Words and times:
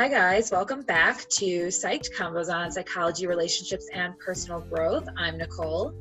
Hi, 0.00 0.08
guys. 0.08 0.50
Welcome 0.50 0.80
back 0.80 1.28
to 1.28 1.66
Psyched 1.66 2.16
Combos 2.16 2.50
on 2.50 2.72
Psychology, 2.72 3.26
Relationships, 3.26 3.86
and 3.92 4.18
Personal 4.18 4.62
Growth. 4.62 5.06
I'm 5.18 5.36
Nicole. 5.36 5.92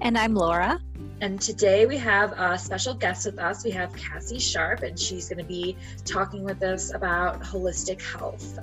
And 0.00 0.16
I'm 0.16 0.34
Laura. 0.34 0.80
And 1.20 1.38
today 1.38 1.84
we 1.84 1.98
have 1.98 2.32
a 2.32 2.56
special 2.56 2.94
guest 2.94 3.26
with 3.26 3.38
us. 3.38 3.62
We 3.62 3.72
have 3.72 3.94
Cassie 3.94 4.38
Sharp, 4.38 4.80
and 4.80 4.98
she's 4.98 5.28
going 5.28 5.36
to 5.36 5.44
be 5.44 5.76
talking 6.06 6.44
with 6.44 6.62
us 6.62 6.94
about 6.94 7.42
holistic 7.42 8.00
health. 8.00 8.58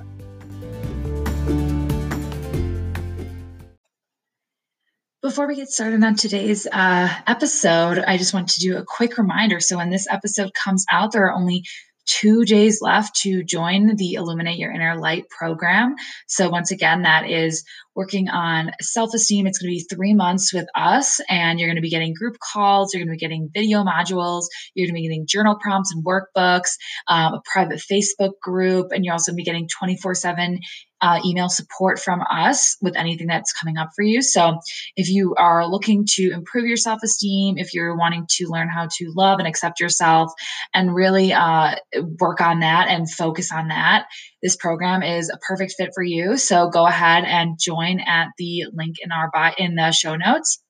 Before 5.21 5.48
we 5.48 5.55
get 5.55 5.70
started 5.70 6.03
on 6.03 6.16
today's 6.16 6.66
uh, 6.71 7.13
episode, 7.27 7.99
I 7.99 8.17
just 8.17 8.34
want 8.34 8.49
to 8.49 8.59
do 8.59 8.77
a 8.77 8.84
quick 8.84 9.20
reminder. 9.20 9.59
So, 9.59 9.77
when 9.77 9.91
this 9.91 10.08
episode 10.09 10.52
comes 10.55 10.84
out, 10.91 11.12
there 11.12 11.27
are 11.27 11.34
only 11.34 11.63
two 12.07 12.45
days 12.45 12.81
left 12.81 13.16
to 13.17 13.43
join 13.43 13.95
the 13.95 14.13
Illuminate 14.13 14.57
Your 14.57 14.71
Inner 14.71 14.98
Light 14.98 15.29
program. 15.29 15.95
So, 16.27 16.49
once 16.49 16.71
again, 16.71 17.03
that 17.03 17.29
is 17.29 17.63
working 17.97 18.29
on 18.29 18.71
self 18.79 19.13
esteem. 19.15 19.47
It's 19.47 19.57
going 19.57 19.71
to 19.71 19.75
be 19.75 19.95
three 19.95 20.13
months 20.13 20.53
with 20.53 20.67
us, 20.75 21.19
and 21.27 21.59
you're 21.59 21.67
going 21.67 21.77
to 21.77 21.81
be 21.81 21.89
getting 21.89 22.13
group 22.13 22.37
calls, 22.39 22.93
you're 22.93 23.03
going 23.03 23.09
to 23.09 23.20
be 23.20 23.25
getting 23.25 23.49
video 23.51 23.83
modules, 23.83 24.45
you're 24.75 24.85
going 24.85 24.95
to 24.95 25.01
be 25.01 25.07
getting 25.07 25.25
journal 25.25 25.57
prompts 25.59 25.91
and 25.93 26.05
workbooks, 26.05 26.77
um, 27.07 27.33
a 27.33 27.41
private 27.51 27.79
Facebook 27.79 28.33
group, 28.41 28.91
and 28.91 29.03
you're 29.03 29.13
also 29.13 29.31
going 29.31 29.37
to 29.37 29.41
be 29.41 29.45
getting 29.45 29.67
24 29.67 30.13
7 30.13 30.59
uh, 31.01 31.20
email 31.25 31.49
support 31.49 31.99
from 31.99 32.21
us 32.21 32.75
with 32.81 32.95
anything 32.95 33.27
that's 33.27 33.53
coming 33.53 33.77
up 33.77 33.89
for 33.95 34.01
you. 34.01 34.21
So, 34.21 34.59
if 34.95 35.09
you 35.09 35.35
are 35.35 35.67
looking 35.67 36.05
to 36.15 36.31
improve 36.31 36.65
your 36.65 36.77
self 36.77 36.99
esteem, 37.03 37.57
if 37.57 37.73
you're 37.73 37.95
wanting 37.95 38.25
to 38.31 38.48
learn 38.48 38.67
how 38.67 38.87
to 38.98 39.13
love 39.15 39.39
and 39.39 39.48
accept 39.48 39.79
yourself 39.79 40.31
and 40.73 40.93
really 40.93 41.34
uh, 41.34 41.75
work 42.20 42.41
on 42.41 42.61
that 42.61 42.87
and 42.89 43.09
focus 43.09 43.51
on 43.51 43.67
that, 43.67 44.05
this 44.41 44.55
program 44.55 45.04
is 45.04 45.29
a 45.29 45.37
perfect 45.37 45.76
fit 45.77 45.91
for 45.93 46.04
you. 46.04 46.37
So, 46.37 46.70
go 46.70 46.87
ahead 46.87 47.26
and 47.26 47.59
join 47.59 47.87
at 48.05 48.27
the 48.38 48.66
link 48.74 48.98
in 49.02 49.12
our 49.12 49.30
bio 49.34 49.54
in 49.57 49.76
the 49.76 49.91
show 49.91 50.16
notes. 50.16 50.62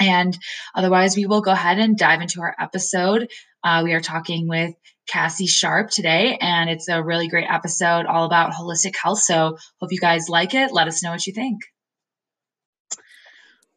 And 0.00 0.36
otherwise, 0.74 1.16
we 1.16 1.26
will 1.26 1.40
go 1.40 1.50
ahead 1.50 1.78
and 1.78 1.96
dive 1.96 2.20
into 2.20 2.40
our 2.40 2.54
episode. 2.58 3.28
Uh, 3.64 3.82
we 3.84 3.92
are 3.94 4.00
talking 4.00 4.48
with 4.48 4.74
Cassie 5.08 5.46
Sharp 5.46 5.90
today, 5.90 6.38
and 6.40 6.70
it's 6.70 6.88
a 6.88 7.02
really 7.02 7.28
great 7.28 7.48
episode 7.50 8.06
all 8.06 8.24
about 8.24 8.52
holistic 8.52 8.94
health. 8.96 9.18
So, 9.18 9.56
hope 9.80 9.92
you 9.92 9.98
guys 9.98 10.28
like 10.28 10.54
it. 10.54 10.72
Let 10.72 10.86
us 10.86 11.02
know 11.02 11.10
what 11.10 11.26
you 11.26 11.32
think. 11.32 11.60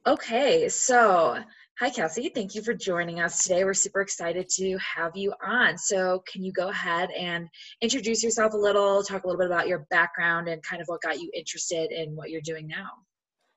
Okay, 0.06 0.70
so 0.70 1.38
hi, 1.82 1.90
Kelsey. 1.90 2.30
Thank 2.30 2.54
you 2.54 2.62
for 2.62 2.76
joining 2.76 3.22
us 3.22 3.42
today. 3.42 3.64
We're 3.64 3.74
super 3.74 4.02
excited 4.02 4.48
to 4.50 4.78
have 4.78 5.18
you 5.18 5.34
on. 5.44 5.80
So, 5.80 6.23
can 6.32 6.44
you 6.44 6.52
go 6.52 6.70
ahead 6.70 7.10
and 7.10 7.48
introduce 7.82 8.23
yourself 8.23 8.54
a 8.54 8.58
little, 8.58 9.02
talk 9.02 9.23
a 9.23 9.28
little 9.28 9.40
bit 9.40 9.48
about 9.48 9.68
your 9.68 9.88
background 9.90 10.48
and 10.48 10.62
kind 10.62 10.80
of 10.80 10.88
what 10.88 11.02
got 11.02 11.20
you 11.20 11.32
interested 11.34 11.92
in 11.92 12.16
what 12.16 12.30
you're 12.30 12.42
doing 12.42 12.68
now? 12.68 12.90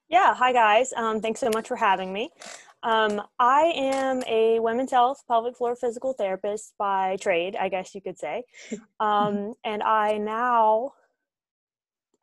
Yeah, 0.09 0.35
hi 0.35 0.55
guys. 0.55 0.91
Um, 0.95 1.21
thanks 1.21 1.39
so 1.39 1.51
much 1.53 1.69
for 1.69 1.77
having 1.77 2.15
me. 2.15 2.31
Um, 2.83 3.21
I 3.39 3.73
am 3.77 4.23
a 4.27 4.59
women's 4.59 4.91
health 4.91 5.23
pelvic 5.29 5.59
floor 5.59 5.77
physical 5.77 6.15
therapist 6.15 6.73
by 6.79 7.19
trade, 7.21 7.57
I 7.57 7.69
guess 7.69 7.95
you 7.95 8.01
could 8.01 8.19
say. 8.19 8.45
Um, 9.01 9.53
and 9.65 9.83
I 9.83 10.17
now, 10.17 10.93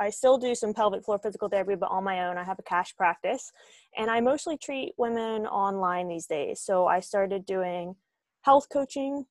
I 0.01 0.09
still 0.09 0.37
do 0.37 0.55
some 0.55 0.73
pelvic 0.73 1.05
floor 1.05 1.19
physical 1.19 1.47
therapy, 1.47 1.75
but 1.75 1.91
on 1.91 2.03
my 2.03 2.27
own. 2.27 2.37
I 2.37 2.43
have 2.43 2.59
a 2.59 2.63
cash 2.63 2.95
practice. 2.95 3.51
And 3.95 4.09
I 4.09 4.19
mostly 4.19 4.57
treat 4.57 4.93
women 4.97 5.45
online 5.45 6.07
these 6.07 6.25
days. 6.25 6.59
So 6.61 6.87
I 6.87 6.99
started 6.99 7.45
doing 7.45 7.95
health 8.41 8.67
coaching 8.73 9.25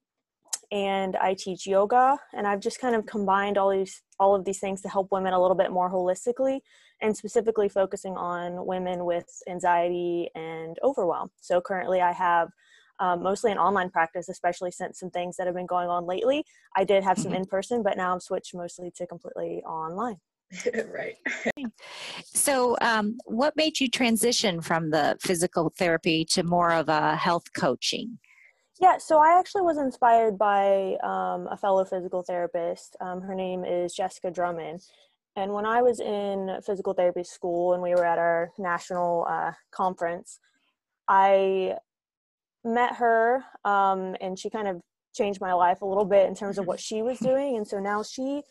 and 0.71 1.17
I 1.17 1.35
teach 1.35 1.67
yoga 1.67 2.17
and 2.33 2.47
I've 2.47 2.61
just 2.61 2.81
kind 2.81 2.95
of 2.95 3.05
combined 3.05 3.59
all 3.59 3.71
these 3.71 4.03
all 4.21 4.37
of 4.37 4.45
these 4.45 4.61
things 4.61 4.81
to 4.83 4.89
help 4.89 5.09
women 5.11 5.33
a 5.33 5.41
little 5.41 5.57
bit 5.57 5.73
more 5.73 5.91
holistically 5.91 6.61
and 7.03 7.17
specifically 7.17 7.69
focusing 7.69 8.17
on 8.17 8.65
women 8.65 9.05
with 9.05 9.27
anxiety 9.49 10.29
and 10.37 10.79
overwhelm. 10.85 11.31
So 11.41 11.61
currently 11.61 12.01
I 12.01 12.13
have 12.13 12.51
um, 13.01 13.23
mostly 13.23 13.51
an 13.51 13.59
online 13.59 13.91
practice, 13.91 14.29
especially 14.29 14.71
since 14.71 15.01
some 15.01 15.11
things 15.11 15.37
that 15.37 15.47
have 15.47 15.57
been 15.57 15.67
going 15.67 15.89
on 15.89 16.05
lately. 16.07 16.45
I 16.77 16.85
did 16.85 17.03
have 17.03 17.19
some 17.19 17.33
mm-hmm. 17.33 17.43
in 17.43 17.47
person, 17.47 17.83
but 17.83 17.97
now 17.97 18.13
I'm 18.13 18.21
switched 18.21 18.55
mostly 18.55 18.93
to 18.97 19.07
completely 19.07 19.63
online. 19.65 20.19
right. 20.93 21.17
so, 22.25 22.77
um, 22.81 23.19
what 23.27 23.57
made 23.57 23.79
you 23.79 23.89
transition 23.89 24.61
from 24.61 24.91
the 24.91 25.17
physical 25.21 25.73
therapy 25.79 26.25
to 26.27 26.43
more 26.43 26.73
of 26.73 26.89
a 26.89 27.17
health 27.17 27.53
coaching? 27.55 28.19
Yeah, 28.81 28.97
so 28.97 29.19
I 29.19 29.39
actually 29.39 29.63
was 29.63 29.77
inspired 29.77 30.39
by 30.39 30.97
um, 31.03 31.47
a 31.51 31.57
fellow 31.57 31.85
physical 31.85 32.23
therapist. 32.23 32.97
Um, 33.01 33.21
her 33.21 33.35
name 33.35 33.65
is 33.65 33.93
Jessica 33.95 34.31
Drummond. 34.31 34.81
And 35.37 35.53
when 35.53 35.67
I 35.67 35.83
was 35.83 36.01
in 36.01 36.59
physical 36.65 36.95
therapy 36.95 37.23
school 37.23 37.75
and 37.75 37.83
we 37.83 37.91
were 37.91 38.05
at 38.05 38.19
our 38.19 38.51
national 38.59 39.27
uh, 39.29 39.53
conference, 39.71 40.41
I 41.09 41.77
met 42.65 42.97
her 42.97 43.45
um, 43.65 44.17
and 44.21 44.39
she 44.39 44.51
kind 44.51 44.67
of 44.67 44.81
changed 45.15 45.41
my 45.41 45.53
life 45.53 45.83
a 45.83 45.87
little 45.87 46.05
bit 46.05 46.29
in 46.29 46.35
terms 46.35 46.59
of 46.59 46.67
what 46.67 46.81
she 46.89 47.03
was 47.03 47.19
doing. 47.19 47.57
And 47.57 47.67
so 47.67 47.79
now 47.79 48.03
she 48.03 48.43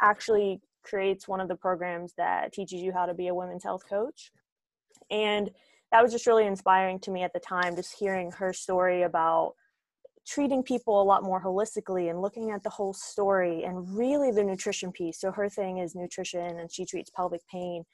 actually 0.00 0.60
creates 0.84 1.26
one 1.26 1.40
of 1.40 1.48
the 1.48 1.56
programs 1.56 2.12
that 2.16 2.52
teaches 2.52 2.80
you 2.80 2.92
how 2.92 3.06
to 3.06 3.14
be 3.14 3.28
a 3.28 3.34
women's 3.34 3.64
health 3.64 3.88
coach. 3.88 4.30
And 5.10 5.50
that 5.90 6.02
was 6.02 6.12
just 6.12 6.26
really 6.26 6.46
inspiring 6.46 6.98
to 7.00 7.10
me 7.10 7.22
at 7.22 7.32
the 7.32 7.40
time, 7.40 7.76
just 7.76 7.98
hearing 7.98 8.32
her 8.32 8.52
story 8.52 9.02
about 9.02 9.54
treating 10.26 10.62
people 10.62 11.00
a 11.00 11.04
lot 11.04 11.22
more 11.22 11.42
holistically 11.42 12.10
and 12.10 12.22
looking 12.22 12.50
at 12.50 12.62
the 12.62 12.70
whole 12.70 12.94
story 12.94 13.64
and 13.64 13.96
really 13.96 14.30
the 14.30 14.42
nutrition 14.42 14.90
piece. 14.90 15.20
So 15.20 15.30
her 15.30 15.48
thing 15.48 15.78
is 15.78 15.94
nutrition 15.94 16.58
and 16.58 16.72
she 16.72 16.86
treats 16.86 17.10
pelvic 17.10 17.42
pain. 17.46 17.84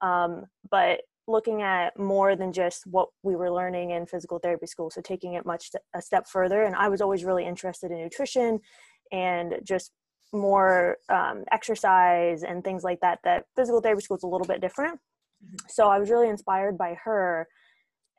Um, 0.00 0.44
but 0.70 1.00
looking 1.26 1.62
at 1.62 1.98
more 1.98 2.36
than 2.36 2.52
just 2.52 2.86
what 2.86 3.08
we 3.22 3.36
were 3.36 3.52
learning 3.52 3.90
in 3.90 4.06
physical 4.06 4.38
therapy 4.38 4.66
school. 4.66 4.90
So 4.90 5.00
taking 5.00 5.34
it 5.34 5.44
much 5.44 5.70
a 5.94 6.00
step 6.00 6.26
further. 6.28 6.62
And 6.62 6.74
I 6.74 6.88
was 6.88 7.00
always 7.00 7.24
really 7.24 7.44
interested 7.44 7.90
in 7.90 7.98
nutrition 7.98 8.60
and 9.12 9.56
just 9.64 9.92
more 10.32 10.98
um, 11.08 11.44
exercise 11.52 12.42
and 12.42 12.62
things 12.62 12.84
like 12.84 13.00
that, 13.00 13.18
that 13.24 13.44
physical 13.56 13.80
therapy 13.80 14.02
school 14.02 14.16
is 14.16 14.22
a 14.22 14.28
little 14.28 14.46
bit 14.46 14.60
different. 14.60 14.98
Mm-hmm. 15.44 15.56
So 15.68 15.88
I 15.88 15.98
was 15.98 16.10
really 16.10 16.28
inspired 16.28 16.78
by 16.78 16.96
her 17.04 17.48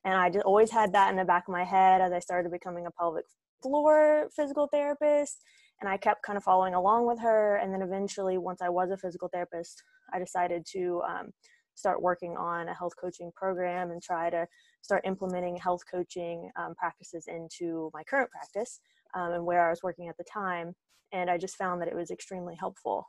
and 0.03 0.15
I 0.15 0.29
just 0.29 0.45
always 0.45 0.71
had 0.71 0.93
that 0.93 1.11
in 1.11 1.17
the 1.17 1.25
back 1.25 1.43
of 1.47 1.51
my 1.51 1.63
head 1.63 2.01
as 2.01 2.11
I 2.11 2.19
started 2.19 2.51
becoming 2.51 2.85
a 2.85 2.91
pelvic 2.91 3.25
floor 3.61 4.29
physical 4.35 4.67
therapist 4.67 5.43
and 5.79 5.89
I 5.89 5.97
kept 5.97 6.23
kind 6.23 6.37
of 6.37 6.43
following 6.43 6.73
along 6.73 7.07
with 7.07 7.19
her. 7.19 7.57
And 7.57 7.73
then 7.73 7.81
eventually, 7.81 8.37
once 8.37 8.61
I 8.61 8.69
was 8.69 8.91
a 8.91 8.97
physical 8.97 9.29
therapist, 9.29 9.81
I 10.13 10.19
decided 10.19 10.65
to 10.73 11.01
um, 11.07 11.31
start 11.75 12.01
working 12.01 12.37
on 12.37 12.69
a 12.69 12.73
health 12.73 12.93
coaching 12.99 13.31
program 13.35 13.89
and 13.91 14.01
try 14.01 14.29
to 14.29 14.47
start 14.83 15.01
implementing 15.05 15.57
health 15.57 15.81
coaching 15.89 16.49
um, 16.55 16.75
practices 16.75 17.25
into 17.27 17.89
my 17.93 18.03
current 18.03 18.29
practice 18.29 18.79
um, 19.13 19.33
and 19.33 19.45
where 19.45 19.65
I 19.65 19.69
was 19.69 19.81
working 19.83 20.07
at 20.07 20.17
the 20.17 20.25
time. 20.31 20.73
And 21.13 21.29
I 21.29 21.37
just 21.37 21.57
found 21.57 21.81
that 21.81 21.87
it 21.89 21.95
was 21.95 22.11
extremely 22.11 22.55
helpful. 22.55 23.05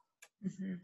Mm-hmm. 0.46 0.74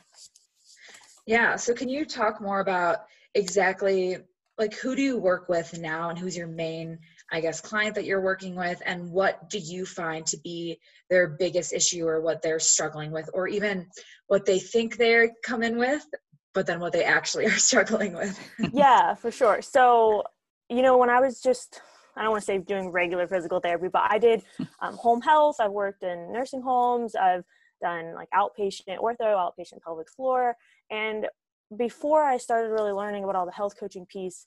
Yeah. 1.26 1.56
So, 1.56 1.74
can 1.74 1.88
you 1.88 2.04
talk 2.04 2.40
more 2.40 2.60
about 2.60 2.98
exactly 3.34 4.18
like 4.56 4.74
who 4.74 4.94
do 4.94 5.02
you 5.02 5.18
work 5.18 5.48
with 5.48 5.78
now 5.78 6.10
and 6.10 6.18
who's 6.18 6.36
your 6.36 6.46
main 6.46 6.98
I 7.30 7.40
guess, 7.40 7.60
client 7.60 7.94
that 7.96 8.04
you're 8.04 8.22
working 8.22 8.54
with, 8.54 8.80
and 8.86 9.10
what 9.10 9.50
do 9.50 9.58
you 9.58 9.84
find 9.84 10.24
to 10.26 10.38
be 10.38 10.80
their 11.10 11.28
biggest 11.28 11.72
issue 11.72 12.06
or 12.06 12.20
what 12.22 12.40
they're 12.40 12.60
struggling 12.60 13.10
with, 13.10 13.28
or 13.34 13.48
even 13.48 13.86
what 14.28 14.46
they 14.46 14.58
think 14.58 14.96
they're 14.96 15.30
coming 15.44 15.76
with, 15.76 16.06
but 16.54 16.66
then 16.66 16.80
what 16.80 16.92
they 16.92 17.04
actually 17.04 17.44
are 17.46 17.50
struggling 17.50 18.14
with? 18.14 18.38
yeah, 18.72 19.14
for 19.14 19.30
sure. 19.30 19.60
So, 19.60 20.22
you 20.70 20.80
know, 20.80 20.96
when 20.96 21.10
I 21.10 21.20
was 21.20 21.40
just 21.40 21.82
I 22.18 22.22
don't 22.22 22.32
want 22.32 22.42
to 22.42 22.46
say 22.46 22.58
doing 22.58 22.90
regular 22.90 23.26
physical 23.28 23.60
therapy, 23.60 23.88
but 23.92 24.02
I 24.10 24.18
did 24.18 24.42
um, 24.80 24.96
home 24.96 25.20
health. 25.20 25.56
I've 25.60 25.70
worked 25.70 26.02
in 26.02 26.32
nursing 26.32 26.62
homes. 26.62 27.14
I've 27.14 27.44
done 27.80 28.14
like 28.14 28.28
outpatient 28.34 28.98
ortho, 28.98 29.20
outpatient 29.20 29.82
pelvic 29.84 30.10
floor. 30.10 30.56
And 30.90 31.26
before 31.76 32.24
I 32.24 32.38
started 32.38 32.70
really 32.70 32.92
learning 32.92 33.24
about 33.24 33.36
all 33.36 33.46
the 33.46 33.52
health 33.52 33.74
coaching 33.78 34.04
piece, 34.06 34.46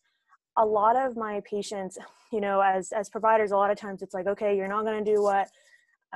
a 0.58 0.66
lot 0.66 0.96
of 0.96 1.16
my 1.16 1.42
patients 1.50 1.98
you 2.32 2.42
know 2.42 2.62
as 2.62 2.92
as 2.92 3.10
providers 3.10 3.52
a 3.52 3.56
lot 3.56 3.72
of 3.72 3.78
times 3.78 4.02
it's 4.02 4.14
like 4.14 4.28
okay 4.28 4.56
you're 4.56 4.68
not 4.68 4.84
going 4.84 5.04
to 5.04 5.12
do 5.14 5.22
what 5.22 5.48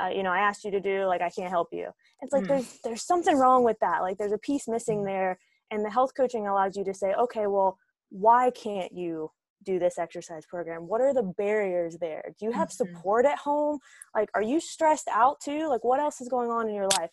uh, 0.02 0.08
you 0.08 0.24
know 0.24 0.30
i 0.30 0.40
asked 0.40 0.66
you 0.66 0.72
to 0.72 0.82
do 0.82 1.06
like 1.06 1.22
i 1.22 1.30
can't 1.30 1.50
help 1.50 1.70
you 1.72 1.90
it's 2.22 2.34
like 2.34 2.44
mm. 2.44 2.48
there's 2.50 2.80
there's 2.84 3.02
something 3.02 3.38
wrong 3.38 3.64
with 3.64 3.78
that 3.80 4.02
like 4.02 4.18
there's 4.18 4.34
a 4.34 4.38
piece 4.38 4.68
missing 4.68 5.00
mm. 5.00 5.06
there 5.06 5.40
and 5.72 5.86
the 5.86 5.90
health 5.90 6.12
coaching 6.16 6.48
allows 6.48 6.76
you 6.76 6.84
to 6.84 6.94
say 6.94 7.14
okay 7.14 7.48
well 7.48 7.78
why 8.10 8.52
can't 8.52 8.94
you 8.94 9.32
do 9.66 9.80
this 9.80 9.98
exercise 9.98 10.46
program? 10.46 10.88
What 10.88 11.02
are 11.02 11.14
the 11.14 11.24
barriers 11.24 11.98
there? 12.00 12.34
Do 12.40 12.46
you 12.46 12.52
have 12.52 12.70
mm-hmm. 12.70 12.96
support 12.96 13.26
at 13.26 13.40
home? 13.40 13.80
Like 14.14 14.30
are 14.34 14.42
you 14.42 14.60
stressed 14.60 15.08
out 15.12 15.40
too? 15.42 15.68
Like 15.68 15.84
what 15.84 16.00
else 16.00 16.22
is 16.22 16.30
going 16.30 16.52
on 16.52 16.70
in 16.70 16.76
your 16.76 16.88
life? 17.00 17.10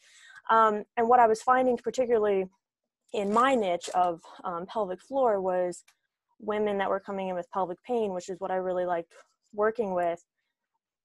Um, 0.51 0.83
and 0.97 1.09
what 1.09 1.21
i 1.21 1.29
was 1.29 1.41
finding 1.41 1.77
particularly 1.77 2.47
in 3.13 3.33
my 3.33 3.55
niche 3.55 3.89
of 3.95 4.21
um, 4.45 4.67
pelvic 4.67 5.01
floor 5.01 5.41
was 5.41 5.85
women 6.41 6.79
that 6.79 6.91
were 6.91 7.01
coming 7.01 7.29
in 7.29 7.35
with 7.35 7.51
pelvic 7.51 7.79
pain, 7.85 8.13
which 8.13 8.29
is 8.29 8.41
what 8.41 8.51
I 8.51 8.57
really 8.57 8.85
liked 8.85 9.13
working 9.55 9.95
with, 9.95 10.23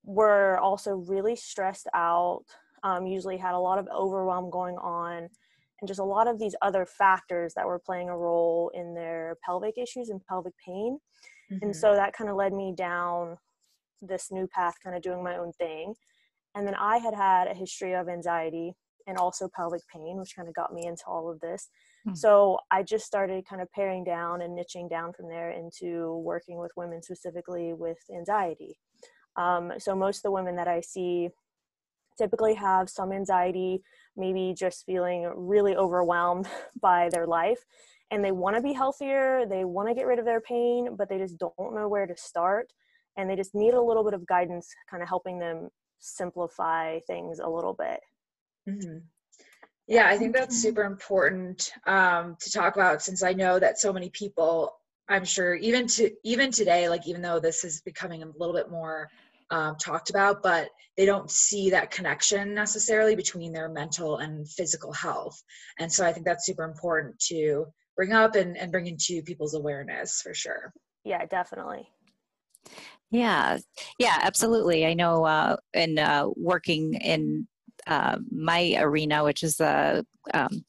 were 0.04 0.58
also 0.58 0.96
really 0.96 1.36
stressed 1.36 1.88
out, 1.94 2.44
um, 2.84 3.06
usually 3.06 3.38
had 3.38 3.54
a 3.54 3.60
lot 3.60 3.78
of 3.78 3.88
overwhelm 3.96 4.50
going 4.50 4.78
on, 4.78 5.30
and 5.80 5.88
just 5.88 6.00
a 6.00 6.04
lot 6.04 6.28
of 6.28 6.40
these 6.40 6.56
other 6.62 6.86
factors 6.86 7.54
that 7.56 7.68
were 7.68 7.80
playing 7.80 8.10
a 8.10 8.18
role 8.18 8.72
in 8.74 8.96
their 8.96 9.38
pelvic 9.46 9.78
issues 9.78 10.10
and 10.10 10.26
pelvic 10.26 10.54
pain. 10.66 10.98
Mm-hmm. 11.52 11.66
And 11.66 11.76
so 11.76 11.94
that 11.94 12.14
kind 12.14 12.30
of 12.30 12.36
led 12.36 12.54
me 12.54 12.74
down 12.76 13.38
this 14.02 14.32
new 14.32 14.48
path, 14.48 14.76
kind 14.84 14.96
of 14.96 15.02
doing 15.02 15.24
my 15.24 15.38
own 15.38 15.52
thing. 15.54 15.94
And 16.56 16.68
then 16.68 16.76
I 16.76 16.98
had 16.98 17.14
had 17.14 17.48
a 17.48 17.54
history 17.54 17.94
of 17.94 18.10
anxiety 18.10 18.74
and 19.08 19.18
also 19.18 19.50
pelvic 19.56 19.82
pain, 19.94 20.18
which 20.18 20.36
kind 20.36 20.48
of 20.48 20.54
got 20.54 20.74
me 20.74 20.86
into 20.86 21.04
all 21.08 21.32
of 21.32 21.40
this. 21.40 21.70
Mm-hmm. 22.06 22.16
So 22.16 22.58
I 22.72 22.84
just 22.84 23.06
started 23.06 23.46
kind 23.48 23.62
of 23.62 23.72
paring 23.72 24.04
down 24.04 24.42
and 24.42 24.58
niching 24.58 24.90
down 24.90 25.14
from 25.14 25.30
there 25.30 25.52
into 25.52 26.18
working 26.18 26.60
with 26.60 26.72
women 26.76 27.02
specifically 27.02 27.74
with 27.74 27.98
anxiety. 28.14 28.78
Um, 29.38 29.74
so 29.78 29.96
most 29.96 30.18
of 30.18 30.24
the 30.24 30.32
women 30.32 30.56
that 30.58 30.68
I 30.68 30.82
see 30.82 31.30
typically 32.18 32.56
have 32.56 32.90
some 32.90 33.12
anxiety, 33.12 33.82
maybe 34.16 34.54
just 34.58 34.86
feeling 34.86 35.32
really 35.36 35.76
overwhelmed 35.76 36.48
by 36.82 37.10
their 37.12 37.28
life. 37.28 37.64
And 38.12 38.24
they 38.24 38.32
want 38.32 38.56
to 38.56 38.62
be 38.62 38.74
healthier, 38.74 39.46
they 39.46 39.66
want 39.66 39.90
to 39.90 39.96
get 39.96 40.06
rid 40.06 40.20
of 40.20 40.26
their 40.26 40.42
pain, 40.42 40.96
but 40.98 41.10
they 41.10 41.18
just 41.18 41.38
don't 41.38 41.54
know 41.76 41.90
where 41.90 42.08
to 42.08 42.16
start. 42.16 42.72
And 43.18 43.30
they 43.30 43.36
just 43.36 43.54
need 43.54 43.74
a 43.74 43.82
little 43.82 44.04
bit 44.04 44.14
of 44.14 44.26
guidance, 44.28 44.70
kind 44.90 45.04
of 45.04 45.10
helping 45.10 45.40
them 45.40 45.70
simplify 46.00 47.00
things 47.08 47.40
a 47.40 47.50
little 47.50 47.74
bit. 47.74 48.00
Mm-hmm. 48.70 49.00
Yeah, 49.88 50.08
I 50.08 50.18
think 50.18 50.36
that's 50.36 50.62
super 50.62 50.84
important 50.84 51.72
um, 51.86 52.36
to 52.42 52.52
talk 52.52 52.76
about 52.76 53.02
since 53.02 53.24
I 53.24 53.34
know 53.34 53.58
that 53.58 53.80
so 53.80 53.94
many 53.94 54.10
people, 54.10 54.74
I'm 55.08 55.24
sure, 55.24 55.56
even 55.56 55.88
to 55.88 56.12
even 56.24 56.52
today, 56.52 56.90
like 56.90 57.08
even 57.08 57.22
though 57.22 57.40
this 57.40 57.64
is 57.64 57.82
becoming 57.82 58.22
a 58.22 58.28
little 58.38 58.54
bit 58.54 58.70
more 58.70 59.08
um, 59.50 59.78
talked 59.78 60.10
about, 60.10 60.44
but 60.44 60.70
they 60.98 61.06
don't 61.06 61.32
see 61.32 61.70
that 61.70 61.90
connection 61.90 62.54
necessarily 62.54 63.16
between 63.16 63.54
their 63.54 63.70
mental 63.70 64.18
and 64.18 64.50
physical 64.50 64.92
health. 64.92 65.42
And 65.80 65.92
so 65.92 66.06
I 66.06 66.12
think 66.12 66.26
that's 66.26 66.46
super 66.46 66.64
important 66.64 67.18
to 67.28 67.66
bring 67.98 68.14
up 68.14 68.36
and, 68.36 68.56
and 68.56 68.72
bring 68.72 68.88
into 68.88 69.22
people's 69.24 69.56
awareness 69.56 70.22
for 70.22 70.34
sure. 70.34 70.72
Yeah, 71.04 71.26
definitely. 71.26 71.90
Yeah, 73.12 73.58
yeah, 74.00 74.20
absolutely. 74.22 74.86
I 74.86 74.94
know 74.94 75.26
uh, 75.26 75.58
in 75.74 75.98
uh, 75.98 76.28
working 76.36 76.94
in 76.96 77.48
uh, 77.88 78.18
my 78.32 78.76
arena, 78.78 79.24
which 79.24 79.44
is 79.44 79.60
a 79.60 80.06
um, 80.34 80.64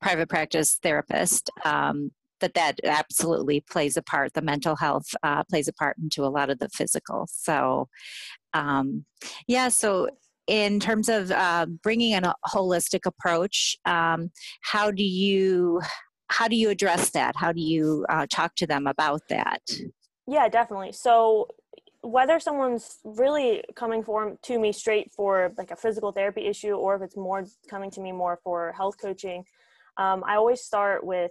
private 0.00 0.28
practice 0.28 0.78
therapist, 0.82 1.50
um, 1.64 2.12
that 2.40 2.54
that 2.54 2.76
absolutely 2.84 3.60
plays 3.60 3.96
a 3.96 4.02
part. 4.02 4.32
The 4.34 4.42
mental 4.42 4.76
health 4.76 5.06
uh, 5.22 5.42
plays 5.44 5.68
a 5.68 5.72
part 5.72 5.96
into 5.98 6.24
a 6.24 6.28
lot 6.28 6.50
of 6.50 6.58
the 6.58 6.68
physical. 6.68 7.26
So, 7.30 7.88
um, 8.54 9.04
yeah. 9.46 9.68
So, 9.68 10.08
in 10.46 10.80
terms 10.80 11.08
of 11.08 11.30
uh, 11.30 11.66
bringing 11.82 12.12
in 12.12 12.24
a 12.24 12.34
holistic 12.46 13.06
approach, 13.06 13.76
um, 13.84 14.30
how 14.62 14.90
do 14.90 15.04
you 15.04 15.80
how 16.30 16.48
do 16.48 16.56
you 16.56 16.70
address 16.70 17.10
that? 17.10 17.36
How 17.36 17.52
do 17.52 17.60
you 17.60 18.06
uh, 18.08 18.26
talk 18.30 18.54
to 18.56 18.66
them 18.66 18.86
about 18.86 19.22
that? 19.28 19.62
Yeah, 20.26 20.48
definitely. 20.48 20.92
So 20.92 21.48
whether 22.02 22.40
someone's 22.40 22.98
really 23.04 23.62
coming 23.76 24.02
for 24.02 24.36
to 24.42 24.58
me 24.58 24.72
straight 24.72 25.12
for 25.12 25.52
like 25.58 25.70
a 25.70 25.76
physical 25.76 26.12
therapy 26.12 26.46
issue 26.46 26.72
or 26.72 26.96
if 26.96 27.02
it's 27.02 27.16
more 27.16 27.44
coming 27.68 27.90
to 27.90 28.00
me 28.00 28.10
more 28.10 28.38
for 28.42 28.72
health 28.72 28.96
coaching 28.98 29.44
um, 29.98 30.24
i 30.26 30.34
always 30.34 30.62
start 30.62 31.04
with 31.04 31.30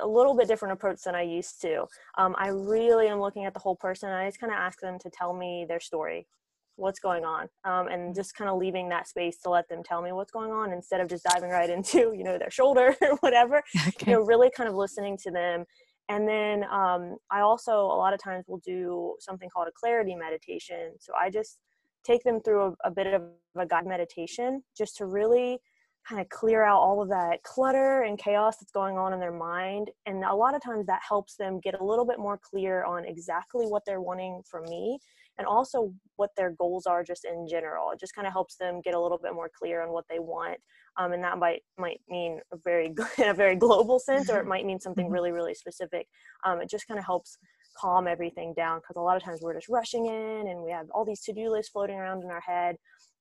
a 0.00 0.06
little 0.06 0.36
bit 0.36 0.48
different 0.48 0.72
approach 0.72 1.02
than 1.02 1.14
I 1.14 1.22
used 1.22 1.60
to. 1.62 1.86
Um, 2.18 2.34
I 2.38 2.48
really 2.48 3.08
am 3.08 3.20
looking 3.20 3.44
at 3.44 3.54
the 3.54 3.60
whole 3.60 3.76
person. 3.76 4.10
I 4.10 4.26
just 4.26 4.40
kind 4.40 4.52
of 4.52 4.58
ask 4.58 4.80
them 4.80 4.98
to 5.00 5.10
tell 5.10 5.32
me 5.32 5.66
their 5.68 5.80
story, 5.80 6.26
what's 6.76 6.98
going 6.98 7.24
on, 7.24 7.48
um, 7.64 7.88
and 7.88 8.14
just 8.14 8.34
kind 8.34 8.50
of 8.50 8.58
leaving 8.58 8.88
that 8.88 9.08
space 9.08 9.38
to 9.38 9.50
let 9.50 9.68
them 9.68 9.82
tell 9.82 10.02
me 10.02 10.12
what's 10.12 10.32
going 10.32 10.50
on 10.50 10.72
instead 10.72 11.00
of 11.00 11.08
just 11.08 11.24
diving 11.24 11.50
right 11.50 11.70
into 11.70 12.12
you 12.16 12.24
know 12.24 12.38
their 12.38 12.50
shoulder 12.50 12.94
or 13.02 13.16
whatever. 13.20 13.62
Okay. 13.88 14.12
You 14.12 14.18
know, 14.18 14.24
really 14.24 14.50
kind 14.56 14.68
of 14.68 14.74
listening 14.74 15.18
to 15.24 15.30
them. 15.30 15.64
And 16.08 16.28
then 16.28 16.64
um, 16.64 17.16
I 17.30 17.40
also 17.40 17.72
a 17.72 17.98
lot 17.98 18.12
of 18.12 18.22
times 18.22 18.44
will 18.48 18.62
do 18.64 19.14
something 19.20 19.48
called 19.48 19.68
a 19.68 19.72
clarity 19.72 20.14
meditation. 20.14 20.92
So 21.00 21.12
I 21.18 21.30
just 21.30 21.58
take 22.04 22.22
them 22.24 22.40
through 22.40 22.76
a, 22.84 22.88
a 22.88 22.90
bit 22.90 23.06
of 23.06 23.22
a 23.56 23.66
guided 23.66 23.88
meditation 23.88 24.62
just 24.76 24.96
to 24.98 25.06
really 25.06 25.58
kind 26.06 26.20
of 26.20 26.28
clear 26.28 26.62
out 26.62 26.78
all 26.78 27.00
of 27.00 27.08
that 27.08 27.42
clutter 27.42 28.02
and 28.02 28.18
chaos 28.18 28.58
that's 28.58 28.72
going 28.72 28.98
on 28.98 29.12
in 29.12 29.20
their 29.20 29.32
mind. 29.32 29.90
And 30.06 30.22
a 30.22 30.34
lot 30.34 30.54
of 30.54 30.62
times 30.62 30.86
that 30.86 31.00
helps 31.06 31.36
them 31.36 31.60
get 31.60 31.80
a 31.80 31.84
little 31.84 32.04
bit 32.04 32.18
more 32.18 32.38
clear 32.38 32.84
on 32.84 33.06
exactly 33.06 33.66
what 33.66 33.82
they're 33.86 34.02
wanting 34.02 34.42
from 34.48 34.64
me 34.64 34.98
and 35.38 35.46
also 35.46 35.92
what 36.16 36.30
their 36.36 36.50
goals 36.50 36.86
are 36.86 37.02
just 37.02 37.24
in 37.24 37.46
general. 37.48 37.90
It 37.90 37.98
just 37.98 38.14
kind 38.14 38.26
of 38.26 38.32
helps 38.32 38.56
them 38.56 38.80
get 38.82 38.94
a 38.94 39.00
little 39.00 39.18
bit 39.18 39.34
more 39.34 39.50
clear 39.56 39.82
on 39.82 39.92
what 39.92 40.04
they 40.08 40.18
want. 40.18 40.58
Um, 40.96 41.12
and 41.12 41.24
that 41.24 41.38
might 41.38 41.62
might 41.78 42.00
mean 42.08 42.40
a 42.52 42.56
very 42.64 42.94
in 43.18 43.28
a 43.28 43.34
very 43.34 43.56
global 43.56 43.98
sense, 43.98 44.30
or 44.30 44.38
it 44.38 44.46
might 44.46 44.66
mean 44.66 44.80
something 44.80 45.06
mm-hmm. 45.06 45.14
really 45.14 45.32
really 45.32 45.54
specific. 45.54 46.06
Um, 46.44 46.60
it 46.60 46.70
just 46.70 46.86
kind 46.86 46.98
of 46.98 47.06
helps 47.06 47.38
calm 47.76 48.06
everything 48.06 48.54
down 48.56 48.78
because 48.78 48.96
a 48.96 49.00
lot 49.00 49.16
of 49.16 49.22
times 49.22 49.40
we're 49.42 49.54
just 49.54 49.68
rushing 49.68 50.06
in 50.06 50.48
and 50.48 50.62
we 50.62 50.70
have 50.70 50.86
all 50.92 51.04
these 51.04 51.20
to-do 51.22 51.50
lists 51.50 51.72
floating 51.72 51.96
around 51.96 52.22
in 52.22 52.30
our 52.30 52.40
head 52.40 52.76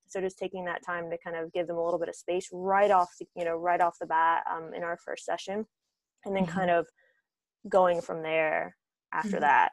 so 0.08 0.22
just 0.22 0.38
taking 0.38 0.64
that 0.66 0.86
time 0.86 1.10
to 1.10 1.18
kind 1.24 1.36
of 1.36 1.52
give 1.54 1.66
them 1.66 1.78
a 1.78 1.84
little 1.84 2.00
bit 2.00 2.10
of 2.10 2.16
space 2.16 2.48
right 2.52 2.92
off 2.92 3.10
the, 3.20 3.26
you 3.36 3.44
know 3.44 3.56
right 3.56 3.82
off 3.82 3.98
the 4.00 4.06
bat 4.06 4.44
um, 4.52 4.72
in 4.76 4.84
our 4.84 4.98
first 5.04 5.26
session 5.26 5.66
and 6.26 6.36
then 6.36 6.46
mm-hmm. 6.46 6.58
kind 6.58 6.70
of 6.70 6.86
going 7.70 8.00
from 8.00 8.22
there 8.22 8.76
after 9.12 9.32
mm-hmm. 9.32 9.42
that 9.42 9.72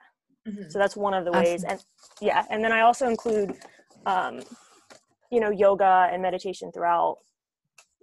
mm-hmm. 0.49 0.69
so 0.69 0.79
that's 0.79 0.97
one 0.97 1.15
of 1.15 1.25
the 1.25 1.33
ways 1.33 1.65
and 1.65 1.81
yeah 2.21 2.45
and 2.51 2.63
then 2.63 2.73
i 2.73 2.81
also 2.81 3.09
include 3.09 3.55
um, 4.07 4.41
you 5.31 5.41
know 5.41 5.51
yoga 5.51 6.09
and 6.13 6.23
meditation 6.23 6.73
throughout 6.73 7.19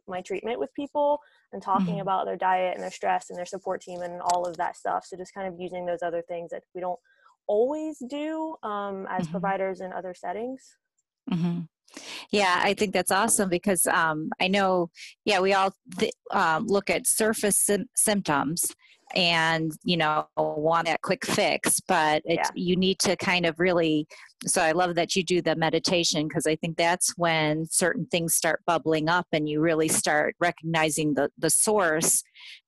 my 0.07 0.21
treatment 0.21 0.59
with 0.59 0.73
people 0.73 1.19
and 1.53 1.61
talking 1.61 1.85
mm-hmm. 1.85 2.01
about 2.01 2.25
their 2.25 2.37
diet 2.37 2.73
and 2.75 2.83
their 2.83 2.91
stress 2.91 3.29
and 3.29 3.37
their 3.37 3.45
support 3.45 3.81
team 3.81 4.01
and 4.01 4.21
all 4.21 4.45
of 4.45 4.55
that 4.57 4.75
stuff 4.75 5.05
so 5.05 5.17
just 5.17 5.33
kind 5.33 5.47
of 5.47 5.59
using 5.59 5.85
those 5.85 6.01
other 6.01 6.21
things 6.27 6.49
that 6.51 6.63
we 6.73 6.81
don't 6.81 6.99
always 7.47 7.97
do 8.09 8.55
um, 8.63 9.07
as 9.09 9.23
mm-hmm. 9.23 9.31
providers 9.31 9.81
in 9.81 9.91
other 9.93 10.13
settings 10.13 10.77
mm-hmm. 11.31 11.61
Yeah, 12.31 12.59
I 12.61 12.73
think 12.73 12.93
that's 12.93 13.11
awesome 13.11 13.49
because 13.49 13.85
um, 13.87 14.29
I 14.39 14.47
know, 14.47 14.89
yeah, 15.25 15.39
we 15.39 15.53
all 15.53 15.71
th- 15.97 16.13
um, 16.31 16.67
look 16.67 16.89
at 16.89 17.07
surface 17.07 17.57
sim- 17.57 17.89
symptoms 17.95 18.75
and 19.15 19.71
you 19.83 19.95
know 19.95 20.27
want 20.35 20.85
that 20.85 21.01
quick 21.01 21.25
fix 21.25 21.79
but 21.87 22.21
it, 22.25 22.35
yeah. 22.35 22.49
you 22.55 22.75
need 22.75 22.99
to 22.99 23.15
kind 23.17 23.45
of 23.45 23.57
really 23.59 24.05
so 24.45 24.61
i 24.61 24.71
love 24.71 24.95
that 24.95 25.15
you 25.15 25.23
do 25.23 25.41
the 25.41 25.55
meditation 25.55 26.27
because 26.27 26.45
i 26.45 26.55
think 26.57 26.75
that's 26.75 27.13
when 27.17 27.65
certain 27.69 28.05
things 28.07 28.35
start 28.35 28.61
bubbling 28.67 29.07
up 29.07 29.25
and 29.31 29.47
you 29.47 29.61
really 29.61 29.87
start 29.87 30.35
recognizing 30.39 31.13
the 31.13 31.29
the 31.37 31.49
source 31.49 32.21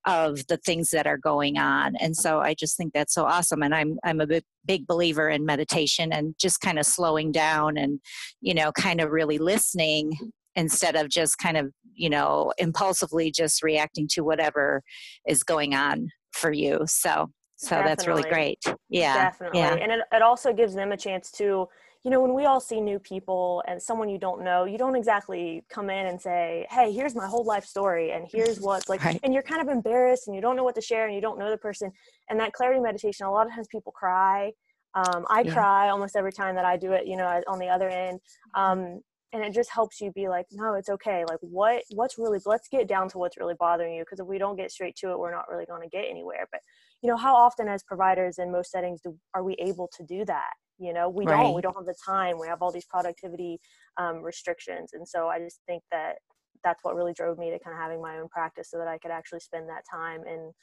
of 0.06 0.46
the 0.48 0.58
things 0.58 0.90
that 0.92 1.06
are 1.06 1.18
going 1.18 1.58
on 1.58 1.96
and 1.98 2.16
so 2.16 2.40
i 2.40 2.54
just 2.54 2.78
think 2.78 2.94
that's 2.94 3.14
so 3.14 3.26
awesome 3.26 3.62
and 3.62 3.76
i'm 3.76 3.98
i'm 4.06 4.22
a 4.22 4.28
big, 4.28 4.44
big 4.66 4.88
believer 4.88 5.30
in 5.30 5.46
meditation 5.46 6.14
and 6.14 6.36
just 6.40 6.62
kind 6.62 6.80
of 6.80 6.86
slowing 6.86 7.32
down 7.32 7.78
and 7.78 8.00
you 8.40 8.54
know 8.54 8.72
kind 8.72 9.02
of 9.02 9.12
really 9.12 9.38
listening 9.38 10.14
instead 10.56 10.96
of 10.96 11.10
just 11.10 11.38
kind 11.38 11.58
of 11.58 11.72
you 11.94 12.10
know 12.10 12.52
impulsively 12.58 13.30
just 13.30 13.62
reacting 13.62 14.08
to 14.08 14.22
whatever 14.22 14.82
is 15.28 15.44
going 15.44 15.76
on 15.76 16.10
for 16.40 16.52
you 16.52 16.80
so 16.86 17.30
so 17.56 17.72
definitely. 17.72 17.90
that's 17.90 18.08
really 18.08 18.24
great 18.24 18.64
yeah 18.90 19.30
definitely 19.30 19.60
yeah. 19.60 19.74
and 19.74 19.92
it, 19.92 20.00
it 20.12 20.22
also 20.22 20.54
gives 20.54 20.74
them 20.74 20.92
a 20.92 20.98
chance 20.98 21.32
to 21.32 21.68
you 22.04 22.12
know 22.12 22.22
when 22.22 22.34
we 22.34 22.46
all 22.46 22.62
see 22.62 22.80
new 22.80 22.98
people 22.98 23.62
and 23.68 23.82
someone 23.82 24.08
you 24.08 24.18
don't 24.18 24.42
know 24.42 24.64
you 24.64 24.78
don't 24.78 24.96
exactly 24.96 25.64
come 25.70 25.90
in 25.90 26.08
and 26.08 26.20
say 26.20 26.66
hey 26.70 26.92
here's 26.92 27.14
my 27.14 27.28
whole 27.28 27.44
life 27.44 27.66
story 27.66 28.12
and 28.12 28.28
here's 28.32 28.60
what's 28.62 28.88
like 28.88 29.04
right. 29.04 29.20
and 29.24 29.34
you're 29.34 29.44
kind 29.44 29.62
of 29.62 29.68
embarrassed 29.68 30.28
and 30.28 30.36
you 30.36 30.42
don't 30.42 30.56
know 30.56 30.64
what 30.64 30.76
to 30.76 30.82
share 30.82 31.06
and 31.06 31.14
you 31.16 31.22
don't 31.22 31.38
know 31.38 31.50
the 31.50 31.58
person 31.58 31.92
and 32.30 32.40
that 32.40 32.54
clarity 32.54 32.80
meditation 32.80 33.26
a 33.26 33.32
lot 33.32 33.46
of 33.46 33.54
times 33.54 33.68
people 33.70 33.92
cry 33.92 34.52
um, 34.96 35.26
i 35.30 35.42
yeah. 35.42 35.54
cry 35.54 35.90
almost 35.90 36.16
every 36.16 36.32
time 36.32 36.56
that 36.56 36.66
i 36.66 36.78
do 36.78 36.94
it 36.94 37.06
you 37.06 37.18
know 37.18 37.42
on 37.48 37.60
the 37.60 37.68
other 37.68 37.90
end 37.90 38.20
um, 38.56 39.02
and 39.32 39.44
it 39.44 39.54
just 39.54 39.70
helps 39.70 40.02
you 40.02 40.12
be 40.12 40.28
like 40.28 40.46
no 40.52 40.74
it's 40.74 40.90
okay 40.90 41.24
like 41.28 41.38
what 41.42 41.84
what's 41.92 42.18
really 42.18 42.40
let's 42.46 42.68
get 42.68 42.88
down 42.88 43.08
to 43.10 43.18
what's 43.18 43.38
really 43.38 43.54
bothering 43.60 43.94
you 43.94 44.04
because 44.04 44.20
if 44.20 44.26
we 44.26 44.38
don't 44.38 44.58
get 44.58 44.72
straight 44.72 44.96
to 44.96 45.12
it 45.12 45.20
we're 45.20 45.34
not 45.34 45.50
really 45.50 45.66
going 45.66 45.82
to 45.82 45.90
get 45.90 46.06
anywhere. 46.10 46.48
But 46.52 46.62
you 47.02 47.10
know 47.10 47.18
how 47.18 47.36
often 47.36 47.68
as 47.68 47.84
providers 47.84 48.40
in 48.40 48.52
most 48.52 48.72
settings 48.72 49.02
do, 49.02 49.16
are 49.34 49.44
we 49.44 49.54
able 49.54 49.90
to 49.98 50.04
do 50.04 50.26
that? 50.26 50.52
You 50.80 50.94
know 50.94 51.10
we 51.10 51.26
right. 51.26 51.44
don't 51.44 51.54
we 51.54 51.62
don't 51.62 51.76
have 51.76 51.86
the 51.86 51.96
time 52.06 52.40
we 52.40 52.48
have 52.48 52.62
all 52.62 52.72
these 52.72 52.86
productivity 52.86 53.60
um, 53.98 54.22
restrictions 54.22 54.92
and 54.94 55.08
so 55.08 55.28
i 55.28 55.40
just 55.40 55.60
think 55.68 55.84
that 55.92 56.16
that's 56.64 56.84
what 56.84 56.96
really 56.96 57.14
drove 57.14 57.38
me 57.38 57.50
to 57.52 57.60
kind 57.60 57.76
of 57.76 57.82
having 57.82 58.02
my 58.02 58.18
own 58.18 58.30
practice 58.30 58.70
so 58.72 58.78
that 58.78 58.88
i 58.88 58.98
could 58.98 59.12
actually 59.12 59.42
spend 59.42 59.68
that 59.68 59.84
time 59.90 60.22
and 60.26 60.54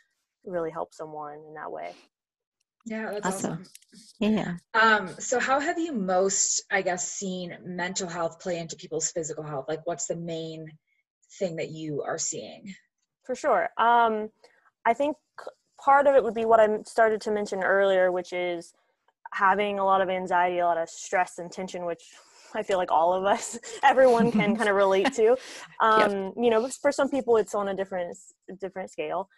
really 0.45 0.71
help 0.71 0.95
someone 0.95 1.39
in 1.47 1.55
that 1.55 1.71
way 1.71 1.93
yeah, 2.87 3.11
that's 3.13 3.27
awesome. 3.27 3.53
awesome. 3.53 3.67
Yeah. 4.21 4.57
Um, 4.75 5.11
so 5.19 5.41
how 5.41 5.59
have 5.61 5.79
you 5.79 5.93
most, 5.93 6.65
I 6.71 6.83
guess, 6.83 7.11
seen 7.11 7.57
mental 7.65 8.09
health 8.09 8.41
play 8.41 8.59
into 8.59 8.77
people's 8.77 9.11
physical 9.11 9.43
health? 9.43 9.67
Like 9.69 9.81
what's 9.85 10.07
the 10.07 10.17
main 10.17 10.71
thing 11.39 11.57
that 11.57 11.71
you 11.71 12.03
are 12.03 12.19
seeing? 12.19 12.75
For 13.25 13.35
sure. 13.35 13.69
Um, 13.77 14.31
I 14.85 14.95
think 14.95 15.17
part 15.81 16.07
of 16.07 16.15
it 16.15 16.23
would 16.23 16.35
be 16.35 16.45
what 16.45 16.61
I 16.61 16.69
started 16.85 17.21
to 17.23 17.33
mention 17.33 17.63
earlier, 17.63 18.13
which 18.13 18.33
is 18.33 18.73
having 19.33 19.81
a 19.81 19.85
lot 19.85 20.01
of 20.01 20.09
anxiety, 20.09 20.61
a 20.61 20.65
lot 20.65 20.79
of 20.79 20.89
stress 20.89 21.39
and 21.39 21.51
tension, 21.51 21.85
which 21.85 22.05
I 22.55 22.63
feel 22.63 22.79
like 22.79 22.93
all 22.93 23.13
of 23.13 23.25
us, 23.25 23.59
everyone 23.83 24.31
can 24.31 24.57
kind 24.57 24.69
of 24.69 24.77
relate 24.77 25.13
to. 25.15 25.37
Um, 25.79 26.11
yep. 26.11 26.33
You 26.37 26.51
know, 26.51 26.69
for 26.69 26.91
some 26.91 27.11
people, 27.11 27.37
it's 27.37 27.55
on 27.55 27.69
a 27.69 27.75
different 27.75 28.17
different 28.61 28.91
scale, 28.91 29.29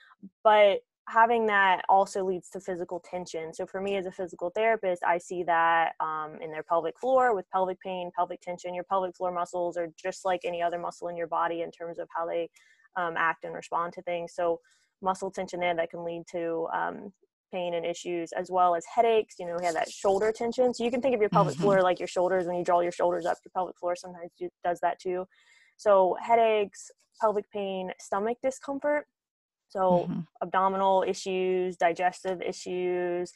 but 0.44 0.82
having 1.08 1.46
that 1.46 1.82
also 1.88 2.24
leads 2.24 2.50
to 2.50 2.60
physical 2.60 3.00
tension. 3.00 3.54
So 3.54 3.66
for 3.66 3.80
me 3.80 3.96
as 3.96 4.06
a 4.06 4.12
physical 4.12 4.50
therapist, 4.54 5.02
I 5.02 5.16
see 5.18 5.42
that 5.44 5.92
um, 6.00 6.36
in 6.42 6.50
their 6.50 6.62
pelvic 6.62 6.98
floor 6.98 7.34
with 7.34 7.48
pelvic 7.50 7.80
pain, 7.80 8.10
pelvic 8.14 8.40
tension. 8.42 8.74
Your 8.74 8.84
pelvic 8.84 9.16
floor 9.16 9.32
muscles 9.32 9.76
are 9.78 9.88
just 10.00 10.24
like 10.24 10.40
any 10.44 10.62
other 10.62 10.78
muscle 10.78 11.08
in 11.08 11.16
your 11.16 11.26
body 11.26 11.62
in 11.62 11.70
terms 11.70 11.98
of 11.98 12.08
how 12.14 12.26
they 12.26 12.50
um, 12.96 13.14
act 13.16 13.44
and 13.44 13.54
respond 13.54 13.94
to 13.94 14.02
things. 14.02 14.34
So 14.34 14.60
muscle 15.00 15.30
tension 15.30 15.60
there 15.60 15.74
that 15.74 15.90
can 15.90 16.04
lead 16.04 16.24
to 16.32 16.68
um, 16.74 17.12
pain 17.52 17.72
and 17.72 17.86
issues 17.86 18.30
as 18.32 18.50
well 18.50 18.74
as 18.74 18.84
headaches. 18.94 19.36
You 19.38 19.46
know, 19.46 19.56
we 19.58 19.64
have 19.64 19.74
that 19.74 19.90
shoulder 19.90 20.30
tension. 20.30 20.74
So 20.74 20.84
you 20.84 20.90
can 20.90 21.00
think 21.00 21.14
of 21.14 21.20
your 21.20 21.30
pelvic 21.30 21.54
mm-hmm. 21.54 21.62
floor 21.62 21.82
like 21.82 21.98
your 21.98 22.08
shoulders. 22.08 22.46
When 22.46 22.56
you 22.56 22.64
draw 22.64 22.80
your 22.80 22.92
shoulders 22.92 23.24
up, 23.24 23.38
your 23.44 23.52
pelvic 23.54 23.78
floor 23.78 23.96
sometimes 23.96 24.30
does 24.62 24.80
that 24.80 25.00
too. 25.00 25.26
So 25.78 26.16
headaches, 26.20 26.90
pelvic 27.18 27.50
pain, 27.50 27.92
stomach 27.98 28.36
discomfort 28.42 29.06
so, 29.68 30.06
mm-hmm. 30.08 30.20
abdominal 30.42 31.04
issues, 31.06 31.76
digestive 31.76 32.40
issues, 32.40 33.32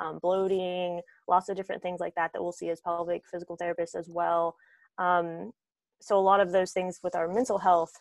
um, 0.00 0.18
bloating, 0.20 1.00
lots 1.28 1.48
of 1.48 1.56
different 1.56 1.82
things 1.82 2.00
like 2.00 2.14
that 2.16 2.32
that 2.32 2.42
we'll 2.42 2.52
see 2.52 2.68
as 2.68 2.80
pelvic 2.80 3.22
physical 3.30 3.56
therapists 3.56 3.94
as 3.94 4.08
well. 4.08 4.56
Um, 4.98 5.52
so, 6.00 6.18
a 6.18 6.20
lot 6.20 6.40
of 6.40 6.52
those 6.52 6.72
things 6.72 7.00
with 7.02 7.14
our 7.14 7.32
mental 7.32 7.58
health 7.58 7.92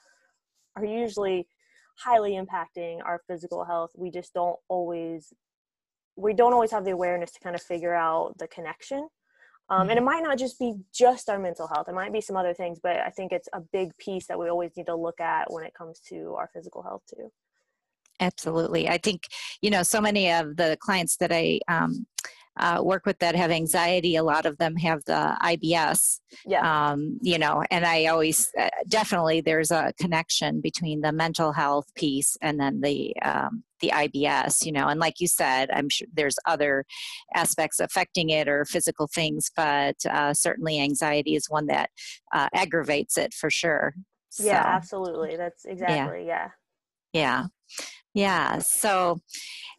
are 0.76 0.86
usually 0.86 1.48
highly 1.98 2.34
impacting 2.34 3.00
our 3.06 3.22
physical 3.28 3.64
health. 3.64 3.92
We 3.96 4.12
just 4.12 4.34
don't 4.34 4.58
always 4.68 5.32
we 6.16 6.34
don't 6.34 6.54
always 6.54 6.72
have 6.72 6.86
the 6.86 6.92
awareness 6.92 7.32
to 7.32 7.40
kind 7.40 7.56
of 7.56 7.62
figure 7.62 7.94
out 7.94 8.38
the 8.38 8.48
connection. 8.48 9.08
Um, 9.70 9.90
and 9.90 9.92
it 9.92 9.96
mm-hmm. 9.98 10.06
might 10.06 10.24
not 10.24 10.38
just 10.38 10.60
be 10.60 10.76
just 10.94 11.30
our 11.30 11.40
mental 11.40 11.68
health. 11.68 11.88
It 11.88 11.96
might 11.96 12.14
be 12.14 12.22
some 12.22 12.36
other 12.36 12.54
things, 12.54 12.80
but 12.84 12.98
I 12.98 13.10
think 13.10 13.32
it's 13.32 13.48
a 13.54 13.62
big 13.62 13.98
piece 13.98 14.28
that 14.28 14.38
we 14.38 14.50
always 14.50 14.72
need 14.76 14.88
to 14.88 14.96
look 14.96 15.20
at 15.20 15.52
when 15.52 15.64
it 15.64 15.74
comes 15.74 16.00
to 16.10 16.36
our 16.38 16.50
physical 16.54 16.84
health 16.84 17.02
too. 17.10 17.32
Absolutely. 18.20 18.88
I 18.88 18.98
think, 18.98 19.24
you 19.62 19.70
know, 19.70 19.84
so 19.84 20.00
many 20.00 20.32
of 20.32 20.56
the 20.58 20.78
clients 20.80 21.18
that 21.18 21.32
I 21.32 21.60
um, 21.68 22.06
uh, 22.60 22.80
work 22.84 23.06
with 23.06 23.18
that 23.20 23.36
have 23.36 23.50
anxiety, 23.50 24.16
a 24.16 24.24
lot 24.24 24.46
of 24.46 24.58
them 24.58 24.76
have 24.76 25.04
the 25.06 25.36
IBS. 25.42 26.20
Yeah. 26.46 26.92
Um, 26.92 27.18
you 27.22 27.40
know, 27.40 27.64
and 27.72 27.86
I 27.86 28.06
always 28.06 28.52
uh, 28.60 28.70
definitely 28.88 29.42
there's 29.42 29.72
a 29.72 29.94
connection 30.00 30.62
between 30.62 31.02
the 31.02 31.12
mental 31.12 31.52
health 31.52 31.88
piece 31.96 32.38
and 32.42 32.60
then 32.60 32.82
the 32.82 33.16
um, 33.24 33.64
the 33.80 33.90
IBS. 33.90 34.66
You 34.66 34.72
know, 34.72 34.88
and 34.88 35.00
like 35.00 35.20
you 35.20 35.28
said, 35.28 35.72
I'm 35.72 35.90
sure 35.90 36.08
there's 36.14 36.38
other 36.46 36.86
aspects 37.34 37.80
affecting 37.80 38.30
it 38.30 38.48
or 38.48 38.66
physical 38.66 39.08
things, 39.08 39.50
but 39.56 39.96
uh, 40.10 40.34
certainly 40.34 40.80
anxiety 40.80 41.36
is 41.36 41.50
one 41.50 41.66
that 41.68 41.90
uh, 42.34 42.50
aggravates 42.54 43.18
it 43.18 43.34
for 43.34 43.50
sure. 43.50 43.96
Yeah, 44.40 44.64
so, 44.64 44.70
absolutely. 44.70 45.38
That's 45.38 45.66
exactly 45.66 46.28
yeah. 46.28 46.50
Yeah. 47.14 47.42
Yeah. 47.42 47.46
So, 48.60 49.20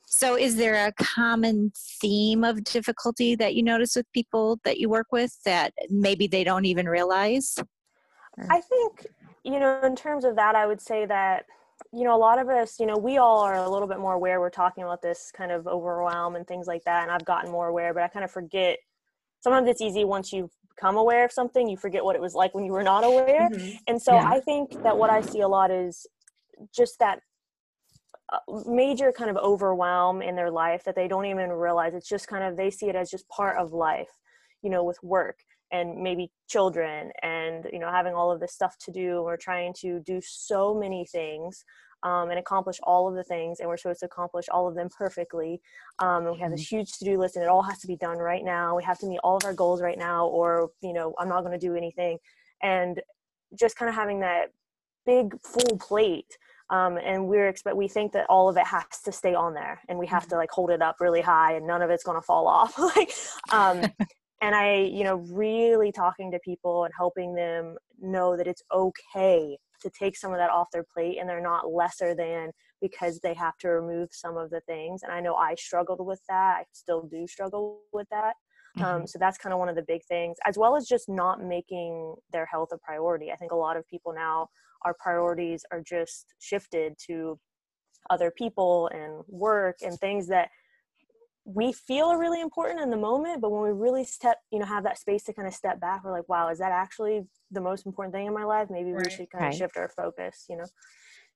so 0.07 0.37
is 0.37 0.57
there 0.57 0.87
a 0.87 0.93
common 0.93 1.73
theme 2.01 2.45
of 2.45 2.63
difficulty 2.65 3.35
that 3.37 3.55
you 3.55 3.63
notice 3.63 3.97
with 3.97 4.11
people 4.13 4.61
that 4.65 4.79
you 4.79 4.89
work 4.89 5.09
with 5.11 5.37
that 5.45 5.73
maybe 5.91 6.27
they 6.27 6.45
don't 6.45 6.65
even 6.65 6.89
realize? 6.89 7.57
I 8.49 8.61
think, 8.61 9.07
you 9.45 9.61
know, 9.61 9.81
in 9.83 9.97
terms 9.97 10.25
of 10.25 10.37
that, 10.37 10.55
I 10.55 10.67
would 10.67 10.81
say 10.81 11.07
that, 11.07 11.47
you 11.93 12.05
know, 12.05 12.17
a 12.17 12.19
lot 12.19 12.41
of 12.41 12.49
us, 12.49 12.81
you 12.81 12.87
know, 12.87 12.97
we 12.97 13.19
all 13.19 13.41
are 13.41 13.55
a 13.55 13.69
little 13.69 13.87
bit 13.87 13.99
more 13.99 14.15
aware 14.15 14.41
we're 14.41 14.51
talking 14.51 14.85
about 14.85 15.03
this 15.03 15.31
kind 15.37 15.53
of 15.53 15.67
overwhelm 15.67 16.35
and 16.35 16.47
things 16.47 16.67
like 16.67 16.83
that. 16.85 17.03
And 17.03 17.11
I've 17.13 17.25
gotten 17.25 17.51
more 17.51 17.69
aware, 17.69 17.95
but 17.95 18.03
I 18.03 18.09
kind 18.09 18.25
of 18.25 18.31
forget. 18.31 18.79
Sometimes 19.41 19.69
it's 19.69 19.81
easy 19.81 20.05
once 20.05 20.33
you've 20.33 20.51
become 20.75 20.97
aware 20.97 21.25
of 21.25 21.33
something, 21.33 21.69
you 21.69 21.77
forget 21.77 22.05
what 22.05 22.17
it 22.17 22.23
was 22.23 22.35
like 22.35 22.55
when 22.55 22.65
you 22.65 22.73
were 22.73 22.83
not 22.83 23.05
aware. 23.05 23.49
Mm-hmm. 23.51 23.77
And 23.87 24.01
so 24.01 24.15
yeah. 24.15 24.29
I 24.29 24.41
think 24.41 24.83
that 24.83 24.97
what 24.97 25.11
I 25.11 25.21
see 25.21 25.41
a 25.41 25.49
lot 25.49 25.71
is 25.71 26.07
just 26.75 26.99
that 26.99 27.21
major 28.67 29.13
kind 29.13 29.31
of 29.31 29.37
overwhelm 29.37 30.23
in 30.23 30.35
their 30.35 30.51
life 30.51 30.85
that 30.85 30.97
they 30.97 31.09
don't 31.09 31.27
even 31.27 31.51
realize. 31.51 31.95
It's 31.95 32.09
just 32.09 32.27
kind 32.29 32.45
of 32.45 32.57
they 32.57 32.71
see 32.71 32.89
it 32.89 32.97
as 32.97 33.11
just 33.11 33.29
part 33.29 33.59
of 33.59 33.73
life 33.73 34.11
you 34.65 34.71
know 34.71 34.83
with 34.83 35.01
work 35.05 35.45
and 35.71 36.03
maybe 36.03 36.33
children 36.49 37.13
and 37.23 37.67
you 37.73 37.79
know 37.79 37.91
having 37.91 38.15
all 38.15 38.33
of 38.33 38.41
this 38.41 38.53
stuff 38.53 38.77
to 38.79 38.91
do 38.91 39.23
we're 39.23 39.37
trying 39.37 39.73
to 39.73 40.01
do 40.01 40.21
so 40.25 40.75
many 40.75 41.07
things 41.07 41.65
um, 42.03 42.31
and 42.31 42.39
accomplish 42.39 42.79
all 42.83 43.09
of 43.09 43.15
the 43.15 43.23
things 43.23 43.61
and 43.61 43.69
we're 43.69 43.77
supposed 43.77 44.01
to 44.01 44.07
accomplish 44.07 44.47
all 44.51 44.67
of 44.67 44.75
them 44.75 44.89
perfectly 44.97 45.61
um, 46.01 46.27
and 46.27 46.35
we 46.35 46.41
have 46.41 46.51
this 46.51 46.63
mm-hmm. 46.63 46.79
huge 46.79 46.93
to-do 46.93 47.19
list 47.19 47.37
and 47.37 47.45
it 47.45 47.49
all 47.49 47.63
has 47.63 47.79
to 47.79 47.87
be 47.87 47.97
done 47.97 48.19
right 48.19 48.45
now. 48.45 48.77
We 48.77 48.83
have 48.85 48.99
to 48.99 49.07
meet 49.07 49.21
all 49.23 49.37
of 49.37 49.45
our 49.45 49.55
goals 49.55 49.81
right 49.81 49.99
now 49.99 50.27
or 50.27 50.71
you 50.83 50.93
know 50.93 51.15
i'm 51.19 51.29
not 51.29 51.43
going 51.45 51.59
to 51.59 51.67
do 51.67 51.77
anything. 51.77 52.19
And 52.63 53.01
just 53.59 53.77
kind 53.77 53.89
of 53.89 53.95
having 53.95 54.21
that 54.21 54.47
big 55.07 55.35
full 55.43 55.79
plate 55.79 56.39
um, 56.71 56.99
and 56.99 57.27
we're 57.29 57.49
expect 57.49 57.77
we 57.77 57.89
think 57.89 58.13
that 58.13 58.27
all 58.29 58.49
of 58.49 58.57
it 58.57 58.67
has 58.67 58.85
to 59.05 59.13
stay 59.13 59.35
on 59.35 59.55
there 59.55 59.81
and 59.89 59.99
we 59.99 60.07
have 60.07 60.25
to 60.25 60.31
mm-hmm. 60.31 60.39
like 60.39 60.51
hold 60.51 60.71
it 60.71 60.83
up 60.83 60.97
really 61.01 61.21
high 61.21 61.55
and 61.55 61.67
none 61.67 61.83
of 61.83 61.91
it's 61.91 62.05
going 62.05 62.19
to 62.19 62.23
fall 62.27 62.47
off. 62.47 62.79
Like 62.79 63.13
um, 63.53 63.91
and 64.43 64.55
i 64.55 64.75
you 64.75 65.05
know 65.05 65.17
really 65.31 65.91
talking 65.91 66.31
to 66.31 66.39
people 66.41 66.85
and 66.85 66.93
helping 66.97 67.35
them 67.35 67.77
know 68.01 68.37
that 68.37 68.47
it's 68.47 68.63
okay 68.73 69.57
to 69.81 69.91
take 69.99 70.17
some 70.17 70.33
of 70.33 70.39
that 70.39 70.51
off 70.51 70.69
their 70.73 70.85
plate 70.95 71.19
and 71.21 71.29
they're 71.29 71.41
not 71.41 71.71
lesser 71.71 72.15
than 72.15 72.51
because 72.81 73.21
they 73.21 73.35
have 73.35 73.57
to 73.59 73.69
remove 73.69 74.09
some 74.13 74.37
of 74.37 74.51
the 74.51 74.61
things. 74.63 75.03
And 75.03 75.13
i 75.13 75.21
know 75.21 75.35
i 75.35 75.55
struggled 75.55 76.05
with 76.05 76.21
that. 76.29 76.57
I 76.61 76.65
still 76.73 77.03
do 77.03 77.27
struggle 77.27 77.81
with 77.93 78.09
that. 78.11 78.35
Um, 78.77 78.85
mm-hmm. 78.85 79.07
so 79.07 79.19
that's 79.21 79.39
kind 79.39 79.53
of 79.53 79.61
one 79.61 79.69
of 79.69 79.77
the 79.77 79.85
big 79.87 80.01
things 80.09 80.37
as 80.45 80.59
well 80.59 80.75
as 80.75 80.89
just 80.89 81.09
not 81.09 81.41
making 81.41 82.17
their 82.33 82.47
health 82.47 82.71
a 82.73 82.79
priority. 82.79 83.31
I 83.31 83.37
think 83.37 83.53
a 83.53 83.57
lot 83.57 83.77
of 83.77 83.87
people 83.87 84.13
now 84.13 84.49
our 84.85 84.95
priorities 84.95 85.65
are 85.71 85.83
just 85.83 86.27
shifted 86.39 86.95
to 87.07 87.39
other 88.11 88.31
people 88.31 88.89
and 88.93 89.23
work 89.29 89.77
and 89.83 89.99
things 89.99 90.27
that 90.29 90.49
we 91.47 91.73
feel 91.73 92.07
are 92.07 92.19
really 92.19 92.41
important 92.41 92.81
in 92.81 92.91
the 92.91 92.97
moment 92.97 93.41
but 93.41 93.51
when 93.51 93.63
we 93.63 93.71
really 93.71 94.05
step 94.05 94.39
you 94.51 94.59
know 94.59 94.65
have 94.65 94.85
that 94.85 94.99
space 94.99 95.23
to 95.23 95.33
kind 95.33 95.47
of 95.47 95.55
step 95.55 95.79
back 95.81 96.03
we're 96.03 96.13
like 96.13 96.29
wow 96.29 96.49
is 96.49 96.59
that 96.59 96.73
actually 96.73 97.23
the 97.51 97.61
most 97.61 97.87
important 97.87 98.15
thing 98.15 98.27
in 98.27 98.35
my 98.35 98.45
life? 98.45 98.69
Maybe 98.71 98.93
right. 98.93 99.05
we 99.05 99.11
should 99.11 99.31
kind 99.31 99.47
of 99.47 99.55
shift 99.55 99.77
our 99.77 99.89
focus 99.89 100.47
you 100.49 100.57
know? 100.57 100.65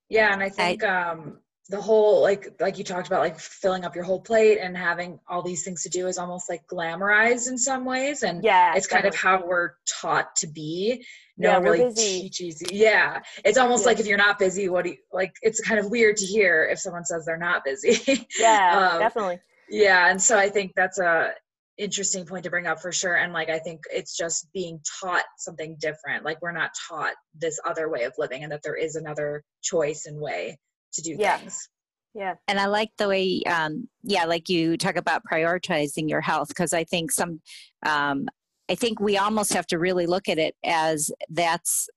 Yeah 0.09 0.33
and 0.33 0.43
i 0.43 0.49
think 0.49 0.83
I, 0.83 1.11
um 1.11 1.39
the 1.69 1.81
whole 1.81 2.23
like 2.23 2.55
like 2.61 2.79
you 2.79 2.85
talked 2.85 3.07
about 3.07 3.21
like 3.21 3.39
filling 3.39 3.85
up 3.85 3.95
your 3.95 4.05
whole 4.05 4.21
plate 4.21 4.59
and 4.59 4.77
having 4.77 5.21
all 5.29 5.43
these 5.43 5.65
things 5.65 5.83
to 5.83 5.91
do 5.91 6.07
is 6.07 6.17
almost 6.17 6.49
like 6.49 6.67
glamorized 6.67 7.49
in 7.49 7.59
some 7.59 7.85
ways 7.85 8.23
and 8.23 8.43
yeah 8.43 8.75
it's 8.75 8.87
kind 8.87 9.05
of 9.05 9.15
how 9.15 9.45
we're 9.47 9.73
taught 9.87 10.35
to 10.37 10.47
be 10.47 11.05
no 11.39 11.51
yeah, 11.51 11.59
really 11.59 11.85
busy. 11.85 12.29
cheesy 12.29 12.67
yeah 12.71 13.21
it's 13.45 13.59
almost 13.59 13.87
like 13.87 13.99
if 13.99 14.07
you're 14.07 14.19
not 14.19 14.39
busy 14.39 14.69
what 14.69 14.85
do 14.85 14.91
you 14.91 14.97
like 15.13 15.33
it's 15.43 15.61
kind 15.61 15.81
of 15.81 15.91
weird 15.91 16.17
to 16.17 16.27
hear 16.27 16.69
if 16.71 16.79
someone 16.79 17.05
says 17.05 17.25
they're 17.25 17.39
not 17.39 17.65
busy 17.65 18.27
yeah 18.39 18.91
um, 18.93 18.99
definitely 18.99 19.39
yeah 19.71 20.11
and 20.11 20.21
so 20.21 20.37
i 20.39 20.49
think 20.49 20.73
that's 20.77 20.99
a 20.99 21.33
interesting 21.79 22.27
point 22.27 22.43
to 22.43 22.51
bring 22.51 22.67
up 22.67 22.81
for 22.81 22.91
sure 22.91 23.15
and 23.17 23.33
like 23.33 23.49
i 23.49 23.59
think 23.59 23.81
it's 23.93 24.17
just 24.17 24.53
being 24.53 24.81
taught 25.01 25.23
something 25.39 25.77
different 25.81 26.25
like 26.25 26.43
we're 26.43 26.51
not 26.51 26.71
taught 26.89 27.15
this 27.39 27.61
other 27.65 27.89
way 27.89 28.03
of 28.03 28.13
living 28.19 28.43
and 28.43 28.51
that 28.51 28.61
there 28.65 28.75
is 28.75 28.97
another 28.97 29.45
choice 29.63 30.07
and 30.07 30.21
way 30.21 30.59
to 30.93 31.03
do 31.03 31.17
yeah. 31.19 31.39
things. 31.39 31.69
Yeah. 32.15 32.35
And 32.49 32.59
I 32.59 32.67
like 32.67 32.91
the 32.99 33.09
way, 33.09 33.43
um, 33.47 33.89
yeah, 34.03 34.25
like 34.25 34.49
you 34.49 34.77
talk 34.77 34.97
about 34.97 35.23
prioritizing 35.31 36.09
your 36.09 36.21
health 36.21 36.49
because 36.49 36.73
I 36.73 36.85
think 36.85 37.13
some, 37.13 37.41
um, 37.87 38.27
I 38.71 38.75
think 38.75 39.01
we 39.01 39.17
almost 39.17 39.53
have 39.55 39.67
to 39.69 39.79
really 39.79 40.07
look 40.07 40.29
at 40.29 40.39
it 40.39 40.55
as 40.65 41.11
that's 41.31 41.89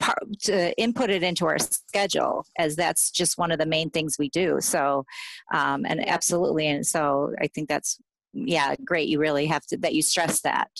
part, 0.00 0.18
to 0.42 0.78
input 0.80 1.10
it 1.10 1.22
into 1.22 1.46
our 1.46 1.58
schedule 1.58 2.44
as 2.58 2.76
that's 2.76 3.10
just 3.10 3.38
one 3.38 3.50
of 3.50 3.58
the 3.58 3.66
main 3.66 3.90
things 3.90 4.16
we 4.18 4.28
do. 4.30 4.58
So, 4.60 5.04
um, 5.52 5.84
and 5.86 6.06
absolutely. 6.08 6.68
And 6.68 6.86
so 6.86 7.32
I 7.40 7.48
think 7.48 7.68
that's, 7.68 7.98
yeah, 8.32 8.74
great. 8.84 9.08
You 9.08 9.18
really 9.18 9.46
have 9.46 9.64
to, 9.66 9.76
that 9.78 9.94
you 9.94 10.02
stress 10.02 10.40
that. 10.42 10.70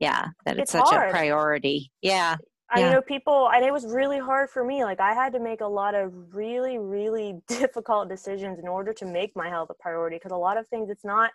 Yeah. 0.00 0.28
That 0.44 0.58
it's, 0.58 0.62
it's 0.62 0.72
such 0.72 0.90
hard. 0.90 1.08
a 1.08 1.12
priority. 1.12 1.90
Yeah. 2.02 2.36
I 2.70 2.80
yeah. 2.80 2.92
know 2.92 3.00
people, 3.00 3.50
and 3.52 3.64
it 3.64 3.72
was 3.72 3.86
really 3.86 4.18
hard 4.18 4.50
for 4.50 4.62
me. 4.62 4.84
Like, 4.84 5.00
I 5.00 5.14
had 5.14 5.32
to 5.32 5.40
make 5.40 5.62
a 5.62 5.66
lot 5.66 5.94
of 5.94 6.12
really, 6.34 6.78
really 6.78 7.40
difficult 7.48 8.10
decisions 8.10 8.58
in 8.58 8.68
order 8.68 8.92
to 8.92 9.06
make 9.06 9.34
my 9.34 9.48
health 9.48 9.70
a 9.70 9.74
priority 9.74 10.16
because 10.16 10.32
a 10.32 10.36
lot 10.36 10.58
of 10.58 10.68
things, 10.68 10.90
it's 10.90 11.04
not 11.04 11.30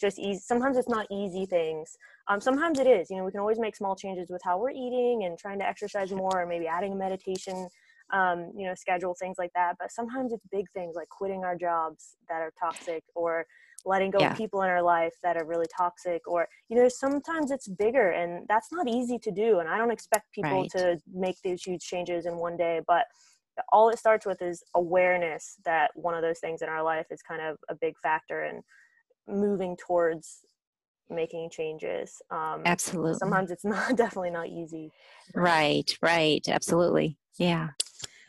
just 0.00 0.18
easy. 0.18 0.40
Sometimes 0.40 0.78
it's 0.78 0.88
not 0.88 1.06
easy 1.10 1.44
things. 1.44 1.96
Um, 2.30 2.40
sometimes 2.40 2.78
it 2.78 2.86
is. 2.86 3.10
You 3.10 3.16
know, 3.16 3.24
we 3.24 3.32
can 3.32 3.40
always 3.40 3.58
make 3.58 3.74
small 3.74 3.96
changes 3.96 4.30
with 4.30 4.40
how 4.44 4.56
we're 4.56 4.70
eating 4.70 5.24
and 5.24 5.36
trying 5.36 5.58
to 5.58 5.66
exercise 5.66 6.12
more, 6.12 6.42
or 6.42 6.46
maybe 6.46 6.68
adding 6.68 6.92
a 6.92 6.96
meditation, 6.96 7.68
um, 8.12 8.52
you 8.56 8.66
know, 8.66 8.74
schedule, 8.74 9.16
things 9.18 9.36
like 9.36 9.50
that. 9.56 9.74
But 9.80 9.90
sometimes 9.90 10.32
it's 10.32 10.46
big 10.52 10.66
things 10.72 10.94
like 10.94 11.08
quitting 11.08 11.44
our 11.44 11.56
jobs 11.56 12.16
that 12.28 12.40
are 12.40 12.52
toxic 12.58 13.02
or 13.16 13.44
letting 13.84 14.12
go 14.12 14.20
yeah. 14.20 14.30
of 14.30 14.36
people 14.36 14.62
in 14.62 14.70
our 14.70 14.82
life 14.82 15.14
that 15.24 15.36
are 15.36 15.44
really 15.44 15.66
toxic 15.74 16.20
or 16.26 16.46
you 16.68 16.76
know 16.76 16.86
sometimes 16.86 17.50
it's 17.50 17.66
bigger 17.66 18.10
and 18.10 18.46
that's 18.46 18.70
not 18.70 18.86
easy 18.86 19.18
to 19.18 19.30
do 19.30 19.60
and 19.60 19.70
i 19.70 19.78
don't 19.78 19.90
expect 19.90 20.30
people 20.34 20.60
right. 20.60 20.70
to 20.70 20.98
make 21.14 21.36
these 21.42 21.62
huge 21.62 21.80
changes 21.80 22.26
in 22.26 22.36
one 22.36 22.58
day 22.58 22.82
but 22.86 23.06
all 23.72 23.88
it 23.88 23.98
starts 23.98 24.26
with 24.26 24.42
is 24.42 24.62
awareness 24.74 25.56
that 25.64 25.90
one 25.94 26.14
of 26.14 26.20
those 26.20 26.40
things 26.40 26.60
in 26.60 26.68
our 26.68 26.82
life 26.82 27.06
is 27.10 27.22
kind 27.22 27.40
of 27.40 27.56
a 27.70 27.74
big 27.74 27.94
factor 28.02 28.44
in 28.44 28.62
moving 29.26 29.76
towards 29.76 30.40
making 31.10 31.50
changes. 31.50 32.20
Um, 32.30 32.62
Absolutely. 32.64 33.14
Sometimes 33.14 33.50
it's 33.50 33.64
not 33.66 33.96
definitely 33.96 34.30
not 34.30 34.48
easy. 34.48 34.92
Right, 35.34 35.90
right. 36.02 36.46
Absolutely. 36.48 37.16
Yeah. 37.38 37.70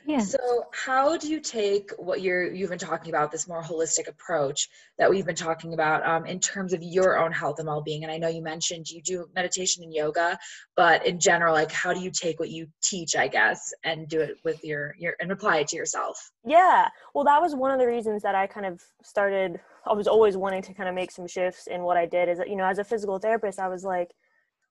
Yeah. 0.05 0.19
So, 0.19 0.65
how 0.73 1.17
do 1.17 1.29
you 1.29 1.39
take 1.39 1.91
what 1.97 2.21
you're 2.21 2.51
you've 2.51 2.69
been 2.69 2.79
talking 2.79 3.11
about 3.13 3.31
this 3.31 3.47
more 3.47 3.61
holistic 3.61 4.07
approach 4.07 4.67
that 4.97 5.09
we've 5.09 5.25
been 5.25 5.35
talking 5.35 5.73
about 5.73 6.05
um, 6.05 6.25
in 6.25 6.39
terms 6.39 6.73
of 6.73 6.81
your 6.81 7.19
own 7.19 7.31
health 7.31 7.59
and 7.59 7.67
well-being? 7.67 8.03
And 8.03 8.11
I 8.11 8.17
know 8.17 8.27
you 8.27 8.41
mentioned 8.41 8.89
you 8.89 9.01
do 9.01 9.27
meditation 9.35 9.83
and 9.83 9.93
yoga, 9.93 10.39
but 10.75 11.05
in 11.05 11.19
general, 11.19 11.53
like 11.53 11.71
how 11.71 11.93
do 11.93 11.99
you 11.99 12.11
take 12.11 12.39
what 12.39 12.49
you 12.49 12.67
teach, 12.83 13.15
I 13.15 13.27
guess, 13.27 13.73
and 13.83 14.07
do 14.07 14.21
it 14.21 14.37
with 14.43 14.63
your 14.63 14.95
your 14.97 15.15
and 15.19 15.31
apply 15.31 15.59
it 15.59 15.67
to 15.69 15.75
yourself? 15.75 16.31
Yeah, 16.45 16.87
well, 17.13 17.25
that 17.25 17.41
was 17.41 17.53
one 17.53 17.71
of 17.71 17.79
the 17.79 17.87
reasons 17.87 18.23
that 18.23 18.35
I 18.35 18.47
kind 18.47 18.65
of 18.65 18.81
started. 19.03 19.59
I 19.87 19.93
was 19.93 20.07
always 20.07 20.37
wanting 20.37 20.61
to 20.63 20.73
kind 20.73 20.89
of 20.89 20.95
make 20.95 21.11
some 21.11 21.27
shifts 21.27 21.67
in 21.67 21.81
what 21.81 21.97
I 21.97 22.05
did. 22.05 22.29
Is 22.29 22.37
that 22.37 22.49
you 22.49 22.55
know, 22.55 22.65
as 22.65 22.79
a 22.79 22.83
physical 22.83 23.19
therapist, 23.19 23.59
I 23.59 23.67
was 23.67 23.83
like, 23.83 24.11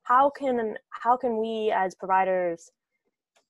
how 0.02 0.30
can 0.30 0.76
how 0.90 1.16
can 1.16 1.38
we 1.38 1.72
as 1.74 1.94
providers 1.94 2.70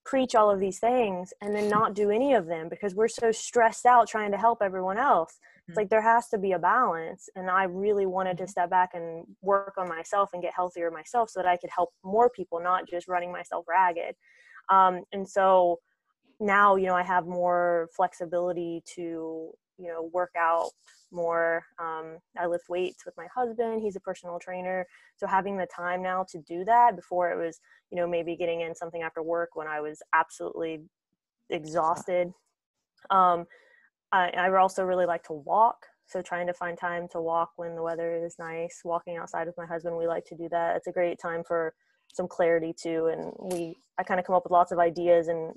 preach 0.04 0.34
all 0.34 0.50
of 0.50 0.60
these 0.60 0.78
things 0.78 1.32
and 1.40 1.54
then 1.54 1.68
not 1.68 1.94
do 1.94 2.10
any 2.10 2.34
of 2.34 2.46
them 2.46 2.68
because 2.68 2.94
we're 2.94 3.08
so 3.08 3.30
stressed 3.30 3.86
out 3.86 4.08
trying 4.08 4.30
to 4.32 4.38
help 4.38 4.62
everyone 4.62 4.98
else. 4.98 5.38
It's 5.68 5.76
like 5.76 5.88
there 5.88 6.02
has 6.02 6.26
to 6.30 6.38
be 6.38 6.50
a 6.52 6.58
balance. 6.58 7.28
And 7.36 7.48
I 7.48 7.64
really 7.64 8.06
wanted 8.06 8.36
to 8.38 8.48
step 8.48 8.70
back 8.70 8.90
and 8.94 9.24
work 9.40 9.74
on 9.78 9.88
myself 9.88 10.30
and 10.32 10.42
get 10.42 10.52
healthier 10.52 10.90
myself 10.90 11.30
so 11.30 11.38
that 11.38 11.48
I 11.48 11.56
could 11.56 11.70
help 11.70 11.90
more 12.02 12.28
people, 12.28 12.60
not 12.60 12.88
just 12.88 13.06
running 13.06 13.30
myself 13.30 13.66
ragged. 13.68 14.16
Um, 14.68 15.02
and 15.12 15.28
so 15.28 15.78
now, 16.40 16.74
you 16.74 16.86
know, 16.86 16.96
I 16.96 17.04
have 17.04 17.26
more 17.26 17.88
flexibility 17.94 18.82
to, 18.94 19.52
you 19.78 19.88
know, 19.88 20.10
work 20.12 20.32
out 20.36 20.70
more. 21.12 21.64
Um, 21.78 22.18
I 22.38 22.46
lift 22.46 22.68
weights 22.68 23.04
with 23.04 23.16
my 23.16 23.26
husband. 23.34 23.82
He's 23.82 23.96
a 23.96 24.00
personal 24.00 24.38
trainer. 24.38 24.86
So 25.16 25.26
having 25.26 25.56
the 25.56 25.66
time 25.66 26.02
now 26.02 26.24
to 26.30 26.38
do 26.38 26.64
that 26.64 26.96
before 26.96 27.30
it 27.30 27.44
was, 27.44 27.60
you 27.90 27.96
know, 27.96 28.06
maybe 28.06 28.36
getting 28.36 28.60
in 28.60 28.74
something 28.74 29.02
after 29.02 29.22
work 29.22 29.50
when 29.54 29.66
I 29.66 29.80
was 29.80 30.02
absolutely 30.14 30.82
exhausted. 31.48 32.32
Um, 33.10 33.46
I, 34.12 34.30
I 34.30 34.50
also 34.56 34.84
really 34.84 35.06
like 35.06 35.22
to 35.24 35.32
walk. 35.32 35.86
So 36.06 36.22
trying 36.22 36.48
to 36.48 36.54
find 36.54 36.76
time 36.76 37.06
to 37.12 37.20
walk 37.20 37.52
when 37.56 37.76
the 37.76 37.82
weather 37.82 38.24
is 38.24 38.36
nice, 38.38 38.80
walking 38.84 39.16
outside 39.16 39.46
with 39.46 39.56
my 39.56 39.66
husband, 39.66 39.96
we 39.96 40.08
like 40.08 40.24
to 40.26 40.34
do 40.34 40.48
that. 40.50 40.76
It's 40.76 40.88
a 40.88 40.92
great 40.92 41.20
time 41.20 41.44
for 41.46 41.72
some 42.12 42.26
clarity 42.26 42.74
too. 42.76 43.06
And 43.06 43.32
we, 43.38 43.76
I 43.98 44.02
kind 44.02 44.18
of 44.18 44.26
come 44.26 44.34
up 44.34 44.44
with 44.44 44.50
lots 44.50 44.72
of 44.72 44.80
ideas 44.80 45.28
and 45.28 45.54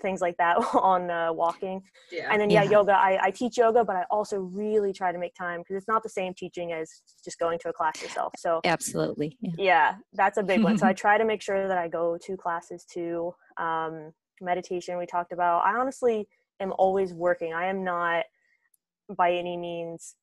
things 0.00 0.20
like 0.20 0.36
that 0.38 0.56
on 0.74 1.10
uh, 1.10 1.32
walking. 1.32 1.82
Yeah. 2.10 2.28
And 2.30 2.40
then 2.40 2.50
yeah, 2.50 2.62
yeah. 2.62 2.70
yoga. 2.70 2.92
I, 2.92 3.18
I, 3.22 3.30
teach 3.30 3.58
yoga, 3.58 3.84
but 3.84 3.96
I 3.96 4.04
also 4.10 4.38
really 4.38 4.92
try 4.92 5.12
to 5.12 5.18
make 5.18 5.34
time 5.34 5.60
because 5.60 5.76
it's 5.76 5.88
not 5.88 6.02
the 6.02 6.08
same 6.08 6.34
teaching 6.34 6.72
as 6.72 7.02
just 7.24 7.38
going 7.38 7.58
to 7.60 7.68
a 7.68 7.72
class 7.72 8.02
yourself. 8.02 8.32
So 8.36 8.60
absolutely, 8.64 9.36
yeah, 9.40 9.52
yeah 9.58 9.94
that's 10.12 10.38
a 10.38 10.42
big 10.42 10.62
one. 10.62 10.78
So 10.78 10.86
I 10.86 10.92
try 11.04 11.18
to 11.18 11.24
make 11.24 11.42
sure 11.42 11.68
that 11.68 11.78
I 11.78 11.88
go 11.88 12.18
to 12.24 12.36
classes 12.36 12.84
too. 12.84 13.34
Um, 13.56 14.12
meditation 14.40 14.98
we 14.98 15.06
talked 15.06 15.32
about. 15.32 15.64
I 15.64 15.76
honestly 15.76 16.28
am 16.60 16.72
always 16.78 17.12
working. 17.12 17.52
I 17.52 17.66
am 17.66 17.84
not 17.84 18.24
by 19.16 19.32
any 19.32 19.56
means 19.56 20.14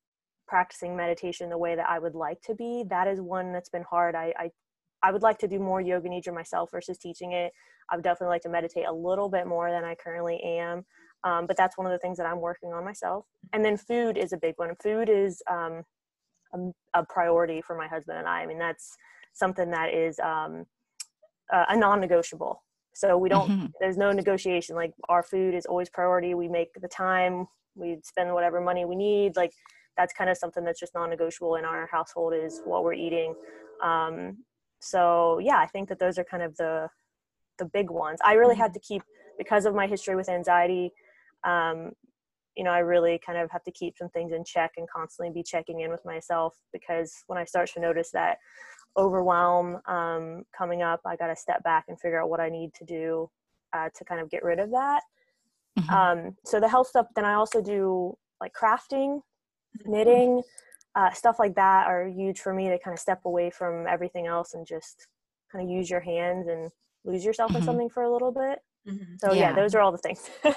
practicing 0.47 0.95
meditation 0.95 1.49
the 1.49 1.57
way 1.57 1.75
that 1.75 1.89
I 1.89 1.99
would 1.99 2.15
like 2.15 2.41
to 2.43 2.55
be. 2.55 2.83
That 2.89 3.07
is 3.07 3.19
one 3.19 3.51
that's 3.51 3.69
been 3.69 3.83
hard. 3.83 4.15
I, 4.15 4.33
I 4.37 4.51
I 5.03 5.11
would 5.11 5.21
like 5.21 5.37
to 5.39 5.47
do 5.47 5.59
more 5.59 5.81
yoga 5.81 6.09
nidra 6.09 6.33
myself 6.33 6.71
versus 6.71 6.97
teaching 6.97 7.33
it. 7.33 7.51
I 7.89 7.95
would 7.95 8.03
definitely 8.03 8.33
like 8.33 8.41
to 8.43 8.49
meditate 8.49 8.85
a 8.87 8.91
little 8.91 9.29
bit 9.29 9.47
more 9.47 9.71
than 9.71 9.83
I 9.83 9.95
currently 9.95 10.41
am. 10.41 10.85
Um, 11.23 11.47
but 11.47 11.57
that's 11.57 11.77
one 11.77 11.87
of 11.87 11.91
the 11.91 11.99
things 11.99 12.17
that 12.17 12.27
I'm 12.27 12.39
working 12.39 12.71
on 12.71 12.83
myself. 12.85 13.25
And 13.53 13.65
then 13.65 13.77
food 13.77 14.17
is 14.17 14.31
a 14.31 14.37
big 14.37 14.53
one. 14.57 14.75
Food 14.81 15.09
is 15.09 15.41
um, 15.49 15.83
a, 16.53 16.99
a, 16.99 17.05
priority 17.05 17.61
for 17.61 17.75
my 17.75 17.87
husband 17.87 18.19
and 18.19 18.27
I. 18.27 18.41
I 18.41 18.45
mean, 18.45 18.59
that's 18.59 18.95
something 19.33 19.71
that 19.71 19.91
is 19.91 20.19
um, 20.19 20.65
a, 21.51 21.65
a 21.69 21.77
non-negotiable. 21.77 22.61
So 22.93 23.17
we 23.17 23.27
don't. 23.27 23.49
Mm-hmm. 23.49 23.65
There's 23.81 23.97
no 23.97 24.11
negotiation. 24.11 24.75
Like 24.75 24.93
our 25.09 25.23
food 25.23 25.53
is 25.53 25.65
always 25.65 25.89
priority. 25.89 26.33
We 26.33 26.47
make 26.47 26.69
the 26.79 26.87
time. 26.87 27.47
We 27.75 27.97
spend 28.03 28.33
whatever 28.33 28.61
money 28.61 28.85
we 28.85 28.95
need. 28.95 29.35
Like 29.35 29.51
that's 29.97 30.13
kind 30.13 30.29
of 30.29 30.37
something 30.37 30.63
that's 30.63 30.79
just 30.79 30.93
non-negotiable 30.93 31.55
in 31.55 31.65
our 31.65 31.87
household 31.91 32.33
is 32.33 32.61
what 32.65 32.83
we're 32.83 32.93
eating. 32.93 33.33
Um, 33.83 34.37
so 34.79 35.39
yeah 35.39 35.57
i 35.57 35.65
think 35.65 35.89
that 35.89 35.99
those 35.99 36.17
are 36.17 36.23
kind 36.23 36.43
of 36.43 36.55
the 36.57 36.87
the 37.57 37.65
big 37.65 37.89
ones 37.89 38.19
i 38.23 38.33
really 38.33 38.55
had 38.55 38.71
mm-hmm. 38.71 38.73
to 38.73 38.79
keep 38.79 39.01
because 39.37 39.65
of 39.65 39.75
my 39.75 39.87
history 39.87 40.15
with 40.15 40.29
anxiety 40.29 40.91
um, 41.45 41.91
you 42.55 42.63
know 42.63 42.71
i 42.71 42.79
really 42.79 43.19
kind 43.25 43.37
of 43.37 43.49
have 43.51 43.63
to 43.63 43.71
keep 43.71 43.97
some 43.97 44.09
things 44.09 44.31
in 44.31 44.43
check 44.43 44.71
and 44.77 44.87
constantly 44.89 45.33
be 45.33 45.43
checking 45.43 45.81
in 45.81 45.91
with 45.91 46.03
myself 46.05 46.55
because 46.73 47.13
when 47.27 47.37
i 47.37 47.43
start 47.43 47.69
to 47.73 47.79
notice 47.79 48.11
that 48.11 48.37
overwhelm 48.97 49.79
um, 49.87 50.43
coming 50.57 50.81
up 50.81 51.01
i 51.05 51.15
got 51.15 51.27
to 51.27 51.35
step 51.35 51.63
back 51.63 51.85
and 51.87 51.99
figure 51.99 52.21
out 52.21 52.29
what 52.29 52.39
i 52.39 52.49
need 52.49 52.73
to 52.73 52.85
do 52.85 53.29
uh, 53.73 53.89
to 53.95 54.05
kind 54.05 54.21
of 54.21 54.29
get 54.29 54.43
rid 54.43 54.59
of 54.59 54.71
that 54.71 55.01
mm-hmm. 55.77 55.93
um, 55.93 56.35
so 56.45 56.59
the 56.59 56.69
health 56.69 56.87
stuff 56.87 57.07
then 57.15 57.25
i 57.25 57.33
also 57.33 57.61
do 57.61 58.15
like 58.39 58.53
crafting 58.53 59.19
mm-hmm. 59.19 59.91
knitting 59.91 60.41
uh, 60.95 61.11
stuff 61.11 61.37
like 61.39 61.55
that 61.55 61.87
are 61.87 62.07
huge 62.07 62.39
for 62.39 62.53
me 62.53 62.69
to 62.69 62.79
kind 62.79 62.93
of 62.93 62.99
step 62.99 63.21
away 63.25 63.49
from 63.49 63.85
everything 63.87 64.27
else 64.27 64.53
and 64.53 64.65
just 64.65 65.07
kind 65.51 65.63
of 65.63 65.69
use 65.69 65.89
your 65.89 65.99
hands 65.99 66.47
and 66.47 66.69
lose 67.03 67.23
yourself 67.23 67.49
mm-hmm. 67.49 67.59
in 67.59 67.63
something 67.63 67.89
for 67.89 68.03
a 68.03 68.11
little 68.11 68.31
bit. 68.31 68.59
Mm-hmm. 68.87 69.15
So 69.19 69.33
yeah. 69.33 69.49
yeah. 69.49 69.55
those 69.55 69.75
are 69.75 69.81
all 69.81 69.91
the 69.91 69.97
things. 69.97 70.29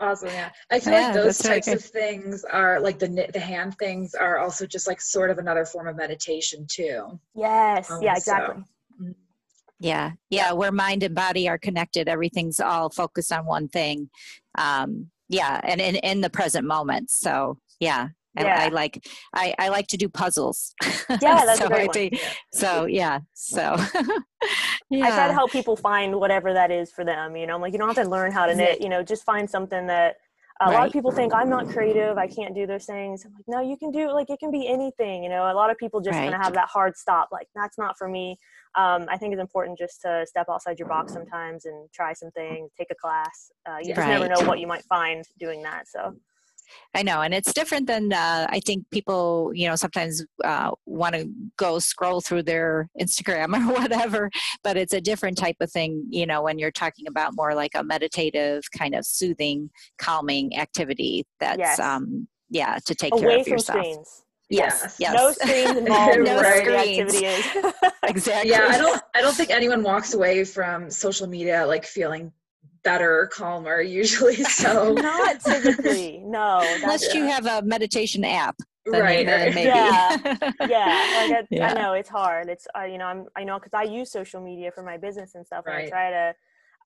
awesome. 0.00 0.28
Yeah. 0.28 0.50
I 0.70 0.80
feel 0.80 0.94
yeah, 0.94 1.06
like 1.06 1.14
those 1.14 1.38
types 1.38 1.68
of 1.68 1.82
things 1.82 2.44
are 2.44 2.80
like 2.80 2.98
the 2.98 3.28
the 3.32 3.40
hand 3.40 3.76
things 3.78 4.14
are 4.14 4.38
also 4.38 4.66
just 4.66 4.86
like 4.86 5.00
sort 5.00 5.30
of 5.30 5.38
another 5.38 5.64
form 5.64 5.88
of 5.88 5.96
meditation 5.96 6.66
too. 6.70 7.18
Yes. 7.34 7.90
Um, 7.90 8.02
yeah, 8.02 8.16
exactly. 8.16 8.62
So. 8.62 9.04
Mm-hmm. 9.04 9.12
Yeah. 9.80 10.12
Yeah. 10.30 10.52
Where 10.52 10.72
mind 10.72 11.02
and 11.02 11.14
body 11.14 11.48
are 11.48 11.58
connected, 11.58 12.08
everything's 12.08 12.60
all 12.60 12.90
focused 12.90 13.32
on 13.32 13.46
one 13.46 13.68
thing. 13.68 14.10
Um, 14.56 15.10
yeah. 15.28 15.60
And 15.64 15.80
in, 15.80 15.96
in 15.96 16.20
the 16.20 16.30
present 16.30 16.66
moment. 16.66 17.10
So 17.10 17.58
yeah, 17.78 18.08
I, 18.40 18.42
yeah. 18.42 18.64
I, 18.64 18.68
like 18.68 19.04
I, 19.34 19.54
I 19.58 19.68
like 19.68 19.86
to 19.88 19.96
do 19.96 20.08
puzzles. 20.08 20.74
Yeah, 21.20 21.44
that's 21.44 21.58
so 21.58 21.68
great 21.68 22.20
so 22.52 22.86
yeah, 22.86 23.18
so 23.34 23.76
yeah. 24.90 25.06
I 25.06 25.10
try 25.10 25.26
to 25.26 25.32
help 25.32 25.50
people 25.50 25.76
find 25.76 26.14
whatever 26.14 26.52
that 26.52 26.70
is 26.70 26.92
for 26.92 27.04
them. 27.04 27.36
You 27.36 27.48
know, 27.48 27.56
I'm 27.56 27.60
like, 27.60 27.72
you 27.72 27.78
don't 27.78 27.88
have 27.88 28.04
to 28.04 28.08
learn 28.08 28.30
how 28.30 28.46
to 28.46 28.54
knit. 28.54 28.80
You 28.80 28.88
know, 28.88 29.02
just 29.02 29.24
find 29.24 29.50
something 29.50 29.88
that 29.88 30.16
a 30.60 30.66
right. 30.66 30.74
lot 30.74 30.86
of 30.86 30.92
people 30.92 31.10
think 31.10 31.32
I'm 31.34 31.48
not 31.48 31.68
creative. 31.68 32.18
I 32.18 32.26
can't 32.26 32.54
do 32.54 32.66
those 32.66 32.84
things. 32.84 33.24
I'm 33.24 33.32
like, 33.32 33.44
no, 33.48 33.60
you 33.60 33.78
can 33.78 33.90
do 33.90 34.12
like 34.12 34.28
it 34.28 34.38
can 34.38 34.50
be 34.50 34.68
anything. 34.68 35.24
You 35.24 35.30
know, 35.30 35.50
a 35.50 35.54
lot 35.54 35.70
of 35.70 35.78
people 35.78 36.00
just 36.00 36.14
right. 36.14 36.24
kind 36.24 36.34
of 36.34 36.40
have 36.42 36.52
that 36.54 36.68
hard 36.68 36.96
stop. 36.96 37.28
Like 37.32 37.48
that's 37.54 37.78
not 37.78 37.96
for 37.96 38.08
me. 38.08 38.38
Um, 38.76 39.06
I 39.08 39.16
think 39.16 39.32
it's 39.32 39.40
important 39.40 39.78
just 39.78 40.02
to 40.02 40.24
step 40.26 40.46
outside 40.50 40.78
your 40.78 40.86
box 40.86 41.12
sometimes 41.12 41.64
and 41.64 41.88
try 41.92 42.12
some 42.12 42.30
things, 42.32 42.70
take 42.78 42.88
a 42.90 42.94
class. 42.94 43.50
Uh, 43.66 43.78
you 43.80 43.94
just 43.94 43.98
right. 43.98 44.08
never 44.08 44.28
know 44.28 44.46
what 44.46 44.60
you 44.60 44.66
might 44.66 44.84
find 44.84 45.24
doing 45.38 45.62
that. 45.62 45.88
So 45.88 46.14
I 46.94 47.02
know, 47.02 47.22
and 47.22 47.32
it's 47.32 47.52
different 47.52 47.86
than 47.86 48.12
uh, 48.12 48.46
I 48.48 48.60
think 48.60 48.84
people, 48.90 49.52
you 49.54 49.68
know, 49.68 49.76
sometimes 49.76 50.24
uh, 50.44 50.72
want 50.86 51.14
to 51.14 51.30
go 51.56 51.78
scroll 51.78 52.20
through 52.20 52.44
their 52.44 52.88
Instagram 53.00 53.54
or 53.68 53.72
whatever, 53.72 54.30
but 54.62 54.76
it's 54.76 54.92
a 54.92 55.00
different 55.00 55.38
type 55.38 55.56
of 55.60 55.70
thing, 55.70 56.06
you 56.10 56.26
know, 56.26 56.42
when 56.42 56.58
you're 56.58 56.70
talking 56.70 57.06
about 57.06 57.36
more 57.36 57.54
like 57.54 57.72
a 57.74 57.84
meditative 57.84 58.64
kind 58.76 58.94
of 58.94 59.04
soothing, 59.06 59.70
calming 59.98 60.56
activity. 60.58 61.24
That's, 61.38 61.58
yes. 61.58 61.78
um, 61.78 62.28
yeah, 62.50 62.78
to 62.84 62.94
take 62.94 63.12
Away 63.12 63.22
care 63.22 63.40
of 63.40 63.46
yourself. 63.46 63.78
Screens. 63.78 64.22
Yes, 64.50 64.96
yes. 64.98 65.14
No 65.14 65.30
screens 65.30 65.76
involved. 65.78 66.18
no 66.18 66.40
right. 66.40 66.62
screens. 66.62 67.14
activity 67.14 67.26
is. 67.26 67.74
exactly. 68.02 68.50
Yeah, 68.50 68.66
I 68.68 68.78
don't. 68.78 69.00
I 69.14 69.20
don't 69.20 69.34
think 69.34 69.50
anyone 69.50 69.84
walks 69.84 70.12
away 70.12 70.44
from 70.44 70.90
social 70.90 71.28
media 71.28 71.64
like 71.64 71.84
feeling 71.84 72.32
better, 72.82 73.20
or 73.20 73.26
calmer 73.26 73.80
usually. 73.80 74.36
So 74.50 74.92
not 74.92 75.40
typically, 75.40 76.18
no. 76.24 76.60
Unless 76.82 77.14
you 77.14 77.24
have 77.24 77.46
a 77.46 77.62
meditation 77.62 78.24
app. 78.24 78.56
right. 78.86 79.24
Maybe. 79.26 79.62
Yeah. 79.62 80.16
yeah. 80.68 81.16
Like 81.16 81.32
I, 81.32 81.46
yeah. 81.50 81.70
I 81.70 81.74
know 81.74 81.92
it's 81.92 82.08
hard. 82.08 82.48
It's 82.48 82.66
uh, 82.78 82.84
you 82.84 82.98
know 82.98 83.06
I'm 83.06 83.26
I 83.36 83.44
know 83.44 83.58
because 83.58 83.74
I 83.74 83.84
use 83.84 84.10
social 84.10 84.40
media 84.40 84.70
for 84.72 84.82
my 84.82 84.96
business 84.96 85.34
and 85.34 85.46
stuff, 85.46 85.64
right. 85.66 85.84
and 85.84 85.86
I 85.86 85.88
try 85.88 86.10
to. 86.10 86.34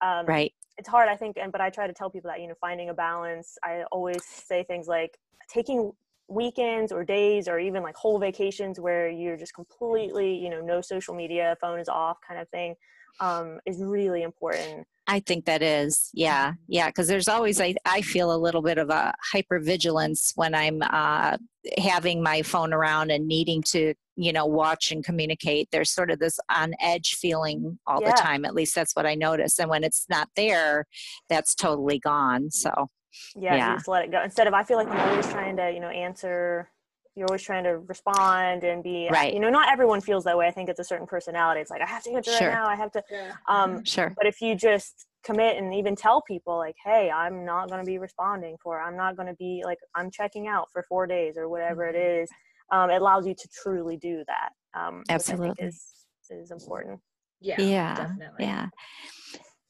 Um, 0.07 0.26
right. 0.26 0.52
It's 0.76 0.88
hard, 0.88 1.09
I 1.09 1.16
think, 1.16 1.37
and 1.40 1.52
but 1.52 1.61
I 1.61 1.70
try 1.70 1.87
to 1.87 1.92
tell 1.92 2.11
people 2.11 2.30
that 2.30 2.40
you 2.40 2.48
know 2.48 2.54
finding 2.61 2.90
a 2.90 2.94
balance. 2.94 3.57
I 3.62 3.85
always 3.90 4.24
say 4.24 4.64
things 4.64 4.87
like 4.87 5.18
taking 5.48 5.92
weekends 6.28 6.92
or 6.92 7.04
days 7.04 7.48
or 7.48 7.58
even 7.58 7.82
like 7.82 7.94
whole 7.94 8.18
vacations 8.18 8.80
where 8.80 9.08
you're 9.08 9.37
just 9.37 9.54
completely 9.54 10.34
you 10.34 10.48
know 10.48 10.60
no 10.60 10.80
social 10.80 11.14
media 11.14 11.56
phone 11.60 11.78
is 11.78 11.88
off 11.88 12.16
kind 12.26 12.40
of 12.40 12.48
thing 12.48 12.74
um, 13.20 13.60
is 13.66 13.78
really 13.80 14.22
important 14.22 14.87
I 15.06 15.20
think 15.20 15.44
that 15.44 15.62
is, 15.62 16.10
yeah, 16.14 16.52
mm-hmm. 16.52 16.56
yeah, 16.68 16.88
because 16.88 17.08
there's 17.08 17.28
always 17.28 17.60
I, 17.60 17.74
I 17.84 18.00
feel 18.00 18.34
a 18.34 18.38
little 18.38 18.62
bit 18.62 18.78
of 18.78 18.88
a 18.90 19.12
hypervigilance 19.34 20.32
when 20.34 20.54
I'm 20.54 20.80
uh, 20.82 21.37
having 21.78 22.22
my 22.22 22.42
phone 22.42 22.72
around 22.72 23.10
and 23.10 23.26
needing 23.26 23.62
to 23.68 23.94
you 24.16 24.32
know 24.32 24.46
watch 24.46 24.92
and 24.92 25.04
communicate. 25.04 25.68
There's 25.70 25.90
sort 25.90 26.10
of 26.10 26.20
this 26.20 26.38
on 26.50 26.72
edge 26.80 27.16
feeling 27.16 27.78
all 27.87 28.00
yeah. 28.00 28.12
the 28.12 28.16
time. 28.16 28.44
At 28.44 28.54
least 28.54 28.74
that's 28.74 28.94
what 28.94 29.04
I 29.04 29.14
notice. 29.14 29.58
And 29.58 29.68
when 29.68 29.84
it's 29.84 30.06
not 30.08 30.28
there, 30.37 30.87
that's 31.28 31.54
totally 31.54 31.98
gone. 31.98 32.50
So 32.50 32.88
yeah, 33.37 33.55
yeah. 33.55 33.74
just 33.74 33.88
let 33.88 34.05
it 34.05 34.11
go. 34.11 34.22
Instead 34.22 34.46
of 34.46 34.55
I 34.55 34.64
feel 34.64 34.77
like 34.77 34.88
I'm 34.88 35.11
always 35.11 35.27
trying 35.29 35.57
to 35.57 35.70
you 35.70 35.81
know 35.81 35.88
answer 35.88 36.70
you're 37.16 37.27
always 37.29 37.42
trying 37.42 37.64
to 37.64 37.79
respond 37.79 38.64
and 38.64 38.83
be 38.83 39.09
right. 39.11 39.33
you 39.33 39.40
know 39.40 39.50
not 39.50 39.70
everyone 39.72 40.00
feels 40.00 40.24
that 40.24 40.37
way 40.37 40.46
i 40.46 40.50
think 40.50 40.68
it's 40.68 40.81
a 40.81 40.85
certain 40.85 41.07
personality 41.07 41.61
it's 41.61 41.70
like 41.70 41.81
i 41.81 41.87
have 41.87 42.03
to 42.03 42.12
answer 42.12 42.33
sure. 42.33 42.48
right 42.48 42.55
now 42.55 42.66
i 42.66 42.74
have 42.74 42.90
to 42.90 43.03
yeah. 43.11 43.33
um 43.48 43.85
sure 43.85 44.12
but 44.16 44.27
if 44.27 44.40
you 44.40 44.55
just 44.55 45.07
commit 45.24 45.57
and 45.57 45.72
even 45.72 45.94
tell 45.94 46.22
people 46.22 46.57
like 46.57 46.74
hey 46.85 47.11
i'm 47.11 47.44
not 47.44 47.68
going 47.68 47.81
to 47.81 47.87
be 47.87 47.98
responding 47.98 48.57
for 48.62 48.81
i'm 48.81 48.96
not 48.96 49.16
going 49.16 49.29
to 49.29 49.35
be 49.35 49.62
like 49.64 49.79
i'm 49.94 50.11
checking 50.11 50.48
out 50.48 50.68
for 50.72 50.85
four 50.88 51.07
days 51.07 51.37
or 51.37 51.48
whatever 51.48 51.87
it 51.87 51.94
mm-hmm. 51.94 52.79
um, 52.79 52.90
it 52.90 53.00
allows 53.00 53.27
you 53.27 53.35
to 53.35 53.48
truly 53.62 53.96
do 53.96 54.24
that 54.27 54.50
um 54.79 55.03
absolutely 55.09 55.64
is, 55.64 55.83
is 56.31 56.50
important 56.50 56.98
yeah 57.40 57.61
yeah 57.61 57.94
definitely. 57.94 58.44
yeah 58.44 58.66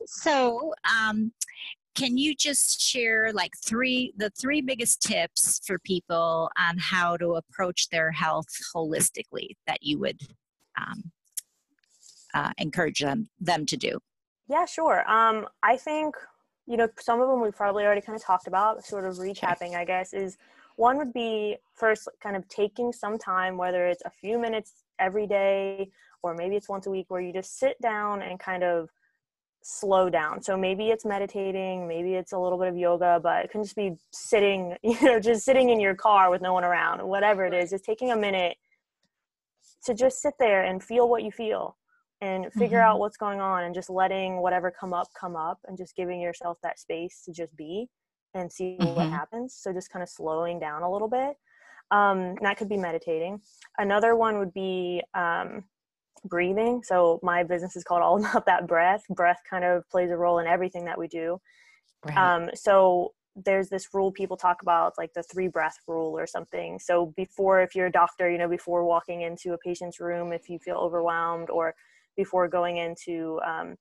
so 0.07 0.73
um 0.85 1.31
can 1.95 2.17
you 2.19 2.35
just 2.35 2.81
share 2.81 3.33
like 3.33 3.53
three 3.65 4.13
the 4.17 4.31
three 4.31 4.61
biggest 4.61 5.03
tips 5.03 5.61
for 5.67 5.79
people 5.81 6.51
on 6.59 6.77
how 6.79 7.17
to 7.17 7.35
approach 7.35 7.89
their 7.91 8.11
health 8.11 8.49
holistically 8.75 9.51
that 9.67 9.83
you 9.83 9.99
would 9.99 10.21
um, 10.81 11.11
uh, 12.35 12.53
encourage 12.59 13.01
them 13.01 13.29
them 13.41 13.65
to 13.67 13.77
do 13.77 13.99
yeah 14.49 14.65
sure 14.65 15.09
um, 15.11 15.47
i 15.63 15.77
think 15.77 16.15
you 16.67 16.77
know 16.77 16.89
some 16.99 17.21
of 17.21 17.29
them 17.29 17.41
we've 17.41 17.57
probably 17.57 17.85
already 17.85 18.01
kind 18.01 18.17
of 18.17 18.23
talked 18.23 18.47
about 18.47 18.85
sort 18.85 19.05
of 19.05 19.15
recapping 19.15 19.69
okay. 19.69 19.77
i 19.77 19.85
guess 19.85 20.13
is 20.13 20.37
one 20.77 20.97
would 20.97 21.13
be 21.13 21.57
first 21.75 22.09
kind 22.21 22.37
of 22.37 22.47
taking 22.49 22.93
some 22.93 23.19
time 23.19 23.57
whether 23.57 23.87
it's 23.87 24.03
a 24.05 24.11
few 24.11 24.39
minutes 24.39 24.85
every 24.99 25.27
day 25.27 25.89
or 26.23 26.35
maybe 26.35 26.57
it's 26.57 26.69
once 26.69 26.87
a 26.87 26.91
week 26.91 27.07
where 27.09 27.21
you 27.21 27.33
just 27.33 27.59
sit 27.59 27.81
down 27.81 28.23
and 28.23 28.41
kind 28.41 28.65
of 28.65 28.89
slow 29.67 30.11
down. 30.11 30.43
So 30.43 30.59
maybe 30.59 30.91
it's 30.91 31.07
meditating, 31.07 31.89
maybe 31.89 32.15
it's 32.15 32.33
a 32.33 32.39
little 32.39 32.59
bit 32.59 32.69
of 32.69 32.77
yoga, 32.77 33.19
but 33.23 33.47
it 33.47 33.51
can 33.51 33.63
just 33.63 33.75
be 33.75 33.97
sitting, 34.13 34.77
you 34.83 35.01
know, 35.01 35.19
just 35.19 35.45
sitting 35.45 35.71
in 35.71 35.81
your 35.81 35.95
car 35.95 36.31
with 36.31 36.43
no 36.43 36.53
one 36.53 36.65
around, 36.65 37.03
whatever 37.03 37.47
it 37.47 37.55
is, 37.55 37.71
just 37.71 37.85
taking 37.85 38.13
a 38.13 38.17
minute 38.17 38.57
to 39.87 39.95
just 39.95 40.21
sit 40.21 40.35
there 40.39 40.65
and 40.65 40.83
feel 40.83 41.09
what 41.09 41.23
you 41.23 41.31
feel 41.31 41.77
and 42.21 42.53
figure 42.53 42.79
mm-hmm. 42.79 42.91
out 42.91 42.99
what's 42.99 43.17
going 43.17 43.41
on 43.41 43.65
and 43.65 43.75
just 43.75 43.89
letting 43.89 44.41
whatever 44.41 44.71
come 44.71 44.93
up 44.93 45.09
come 45.19 45.35
up 45.35 45.59
and 45.67 45.77
just 45.79 45.97
giving 45.97 46.21
yourself 46.21 46.59
that 46.63 46.79
space 46.79 47.23
to 47.25 47.33
just 47.33 47.55
be 47.57 47.89
and 48.35 48.53
see 48.53 48.77
mm-hmm. 48.79 48.95
what 48.95 49.09
happens. 49.09 49.57
So 49.59 49.73
just 49.73 49.91
kind 49.91 50.03
of 50.03 50.09
slowing 50.11 50.61
down 50.61 50.83
a 50.83 50.91
little 50.91 51.09
bit. 51.09 51.37
Um, 51.91 52.35
that 52.43 52.59
could 52.59 52.69
be 52.69 52.77
meditating. 52.77 53.41
Another 53.79 54.15
one 54.15 54.39
would 54.39 54.53
be 54.53 55.03
um, 55.15 55.65
breathing. 56.25 56.83
So 56.83 57.21
my 57.23 57.43
business 57.43 57.77
is 57.77 57.85
called 57.85 58.03
All 58.03 58.19
About 58.25 58.47
That 58.47 58.67
Breath. 58.67 59.05
Breath 59.11 59.41
kind 59.49 59.65
of 59.65 59.89
plays 59.91 60.11
a 60.11 60.17
role 60.17 60.39
in 60.39 60.47
everything 60.47 60.85
that 60.87 60.99
we 60.99 61.09
do. 61.09 61.39
Right. 62.05 62.17
Um, 62.17 62.51
so 62.55 63.13
there's 63.37 63.69
this 63.69 63.89
rule 63.93 64.13
people 64.13 64.37
talk 64.37 64.63
about 64.63 64.93
like 64.97 65.13
the 65.15 65.23
three 65.25 65.49
breath 65.49 65.77
rule 65.89 66.17
or 66.17 66.27
something 66.27 66.79
so 66.79 67.13
before 67.17 67.63
if 67.63 67.75
you're 67.75 67.87
a 67.87 67.93
doctor 67.93 68.31
you 68.31 68.39
know 68.39 68.49
before 68.49 68.85
walking 68.85 69.23
into 69.23 69.55
a 69.55 69.59
patient's 69.59 69.99
room 69.99 70.33
if 70.33 70.49
you 70.49 70.59
feel 70.59 70.77
overwhelmed 70.77 71.51
or 71.51 71.75
before 72.17 72.47
going 72.47 72.77
into 72.77 73.41
um, 73.45 73.75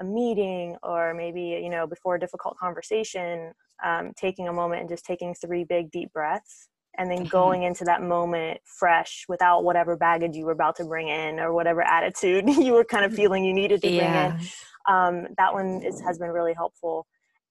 a 0.00 0.04
meeting 0.04 0.76
or 0.82 1.12
maybe 1.12 1.60
you 1.60 1.68
know 1.68 1.86
before 1.86 2.14
a 2.14 2.20
difficult 2.20 2.56
conversation 2.56 3.52
um, 3.84 4.12
taking 4.16 4.46
a 4.46 4.52
moment 4.52 4.80
and 4.80 4.88
just 4.88 5.04
taking 5.04 5.34
three 5.34 5.64
big 5.64 5.90
deep 5.90 6.12
breaths 6.12 6.68
and 6.98 7.10
then 7.10 7.18
mm-hmm. 7.18 7.28
going 7.28 7.62
into 7.62 7.84
that 7.84 8.02
moment 8.02 8.60
fresh 8.64 9.24
without 9.28 9.64
whatever 9.64 9.96
baggage 9.96 10.34
you 10.34 10.44
were 10.44 10.52
about 10.52 10.76
to 10.76 10.84
bring 10.84 11.08
in 11.08 11.38
or 11.38 11.52
whatever 11.52 11.82
attitude 11.82 12.48
you 12.58 12.72
were 12.72 12.84
kind 12.84 13.04
of 13.04 13.14
feeling 13.14 13.44
you 13.44 13.52
needed 13.52 13.80
to 13.80 13.90
yeah. 13.90 14.30
bring 14.30 14.40
in 14.40 14.48
um, 14.88 15.26
that 15.36 15.52
one 15.52 15.82
is, 15.84 16.00
has 16.00 16.18
been 16.18 16.30
really 16.30 16.54
helpful 16.54 17.06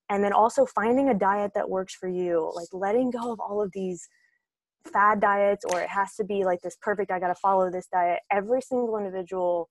and 0.10 0.24
then 0.24 0.34
also 0.34 0.66
finding 0.66 1.10
a 1.10 1.14
diet 1.14 1.52
that 1.56 1.70
works 1.70 1.96
for 1.96 2.10
you 2.10 2.52
like 2.56 2.68
letting 2.74 3.12
go 3.12 3.32
of 3.32 3.40
all 3.40 3.62
of 3.62 3.72
these 3.74 4.08
fad 4.92 5.20
diets 5.20 5.66
or 5.72 5.82
it 5.82 5.90
has 5.90 6.16
to 6.16 6.24
be 6.24 6.44
like 6.44 6.62
this 6.62 6.78
perfect 6.82 7.12
i 7.12 7.20
got 7.20 7.28
to 7.28 7.36
follow 7.36 7.70
this 7.70 7.88
diet 7.92 8.20
every 8.32 8.62
single 8.62 8.98
individual 8.98 9.70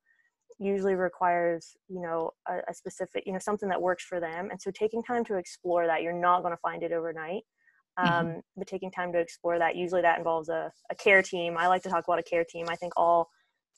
usually 0.61 0.94
requires 0.94 1.76
you 1.88 2.00
know 2.00 2.31
a, 2.48 2.59
a, 2.68 2.74
specific 2.74 3.22
you 3.26 3.33
know 3.33 3.38
something 3.38 3.68
that 3.68 3.81
works 3.81 4.04
for 4.04 4.20
them 4.20 4.50
and 4.50 4.61
so 4.61 4.70
taking 4.70 5.02
time 5.02 5.24
to 5.24 5.37
explore 5.37 5.87
that 5.87 6.02
you're 6.02 6.12
not 6.12 6.42
going 6.42 6.52
to 6.52 6.61
find 6.61 6.83
it 6.83 6.92
overnight 6.92 7.42
Mm-hmm. 7.42 7.57
Um, 7.98 8.08
mm-hmm. 8.08 8.38
but 8.56 8.66
taking 8.66 8.90
time 8.90 9.12
to 9.12 9.18
explore 9.18 9.58
that. 9.58 9.76
Usually 9.76 10.02
that 10.02 10.18
involves 10.18 10.48
a, 10.48 10.70
a 10.90 10.94
care 10.94 11.22
team. 11.22 11.56
I 11.58 11.66
like 11.66 11.82
to 11.82 11.88
talk 11.88 12.04
about 12.06 12.18
a 12.18 12.22
care 12.22 12.44
team. 12.44 12.66
I 12.68 12.76
think 12.76 12.92
all 12.96 13.28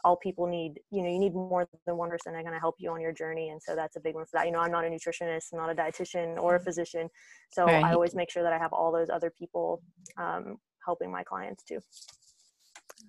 all 0.03 0.17
people 0.17 0.47
need 0.47 0.81
you 0.91 1.03
know 1.03 1.11
you 1.11 1.19
need 1.19 1.35
more 1.35 1.69
than 1.87 1.97
one 1.97 2.09
person 2.09 2.33
that's 2.33 2.43
going 2.43 2.55
to 2.55 2.61
help 2.61 2.77
you 2.79 2.91
on 2.91 3.03
your 3.03 3.13
journey 3.13 3.51
and 3.51 3.61
so 3.63 3.77
that's 3.77 3.97
a 3.97 4.01
big 4.01 4.15
one 4.15 4.25
for 4.25 4.39
that. 4.39 4.47
You 4.47 4.53
know 4.53 4.61
i'm 4.61 4.73
not 4.73 4.85
a 4.85 4.89
nutritionist 4.89 5.49
i'm 5.53 5.59
not 5.59 5.71
a 5.71 5.75
dietitian 5.75 6.39
or 6.39 6.55
a 6.55 6.59
mm-hmm. 6.59 6.65
physician 6.65 7.09
so 7.53 7.67
right. 7.67 7.85
i 7.85 7.93
always 7.93 8.15
make 8.15 8.31
sure 8.31 8.43
that 8.43 8.51
i 8.51 8.57
have 8.57 8.73
all 8.73 8.93
those 8.93 9.11
other 9.11 9.31
people 9.39 9.83
um, 10.17 10.57
helping 10.85 11.11
my 11.11 11.23
clients 11.23 11.63
too. 11.65 11.79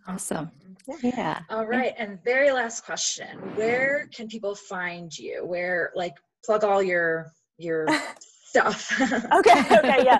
Awesome. 0.08 0.52
Yeah. 0.88 0.96
yeah. 1.04 1.40
All 1.50 1.66
right 1.66 1.94
and 1.98 2.24
very 2.24 2.52
last 2.52 2.86
question. 2.86 3.38
Where 3.56 4.10
can 4.14 4.28
people 4.28 4.56
find 4.56 5.16
you? 5.16 5.46
Where 5.46 5.92
like 5.96 6.16
plug 6.46 6.64
all 6.64 6.82
your 6.82 7.32
your 7.58 7.88
stuff. 8.52 8.92
okay, 9.34 9.64
okay, 9.80 10.04
yeah. 10.04 10.20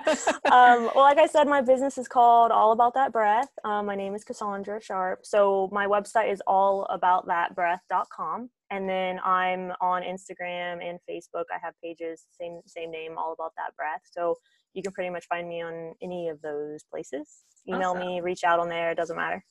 Um, 0.50 0.90
well, 0.94 1.04
like 1.04 1.18
I 1.18 1.26
said, 1.26 1.46
my 1.46 1.60
business 1.60 1.98
is 1.98 2.08
called 2.08 2.50
All 2.50 2.72
About 2.72 2.94
That 2.94 3.12
Breath. 3.12 3.50
Um, 3.62 3.84
my 3.86 3.94
name 3.94 4.14
is 4.14 4.24
Cassandra 4.24 4.80
Sharp. 4.80 5.20
So 5.24 5.68
my 5.70 5.86
website 5.86 6.32
is 6.32 6.40
allaboutthatbreath.com. 6.48 8.48
And 8.70 8.88
then 8.88 9.20
I'm 9.22 9.72
on 9.82 10.00
Instagram 10.02 10.82
and 10.82 10.98
Facebook. 11.08 11.44
I 11.54 11.58
have 11.62 11.74
pages, 11.84 12.24
same 12.40 12.62
same 12.66 12.90
name, 12.90 13.18
All 13.18 13.34
About 13.34 13.52
That 13.58 13.76
Breath. 13.76 14.00
So 14.10 14.36
you 14.72 14.82
can 14.82 14.92
pretty 14.92 15.10
much 15.10 15.26
find 15.26 15.46
me 15.46 15.62
on 15.62 15.92
any 16.02 16.30
of 16.30 16.40
those 16.40 16.82
places. 16.90 17.28
Email 17.68 17.90
awesome. 17.90 18.06
me, 18.06 18.22
reach 18.22 18.44
out 18.44 18.58
on 18.58 18.70
there. 18.70 18.90
It 18.90 18.96
doesn't 18.96 19.16
matter. 19.16 19.44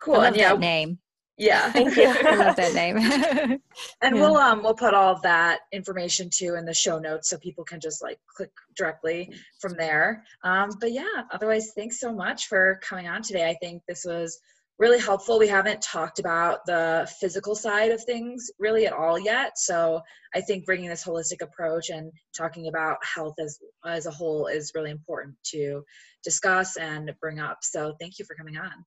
Cool. 0.00 0.22
and 0.22 0.34
yeah, 0.34 0.54
name. 0.54 0.98
Yeah. 1.40 1.72
Thank 1.72 1.96
you. 1.96 2.04
I 2.24 2.36
love 2.36 2.56
that 2.56 2.74
name. 2.74 2.98
and 4.02 4.16
yeah. 4.16 4.20
we'll 4.20 4.36
um 4.36 4.62
we'll 4.62 4.74
put 4.74 4.92
all 4.92 5.14
of 5.14 5.22
that 5.22 5.60
information 5.72 6.28
too 6.30 6.54
in 6.54 6.66
the 6.66 6.74
show 6.74 6.98
notes 6.98 7.30
so 7.30 7.38
people 7.38 7.64
can 7.64 7.80
just 7.80 8.02
like 8.02 8.18
click 8.36 8.50
directly 8.76 9.32
from 9.58 9.74
there. 9.74 10.22
Um 10.44 10.68
but 10.80 10.92
yeah, 10.92 11.22
otherwise 11.32 11.72
thanks 11.74 11.98
so 11.98 12.12
much 12.12 12.46
for 12.46 12.78
coming 12.82 13.08
on 13.08 13.22
today. 13.22 13.48
I 13.48 13.54
think 13.54 13.82
this 13.88 14.04
was 14.04 14.38
really 14.78 14.98
helpful. 14.98 15.38
We 15.38 15.48
haven't 15.48 15.80
talked 15.80 16.18
about 16.18 16.66
the 16.66 17.10
physical 17.20 17.54
side 17.54 17.90
of 17.90 18.04
things 18.04 18.50
really 18.58 18.86
at 18.86 18.92
all 18.92 19.18
yet. 19.18 19.52
So 19.56 20.02
I 20.34 20.42
think 20.42 20.66
bringing 20.66 20.90
this 20.90 21.04
holistic 21.04 21.40
approach 21.40 21.88
and 21.88 22.12
talking 22.36 22.68
about 22.68 22.98
health 23.02 23.36
as 23.40 23.58
as 23.86 24.04
a 24.04 24.10
whole 24.10 24.46
is 24.46 24.72
really 24.74 24.90
important 24.90 25.36
to 25.52 25.82
discuss 26.22 26.76
and 26.76 27.10
bring 27.18 27.40
up. 27.40 27.58
So 27.62 27.94
thank 27.98 28.18
you 28.18 28.26
for 28.26 28.34
coming 28.34 28.58
on. 28.58 28.84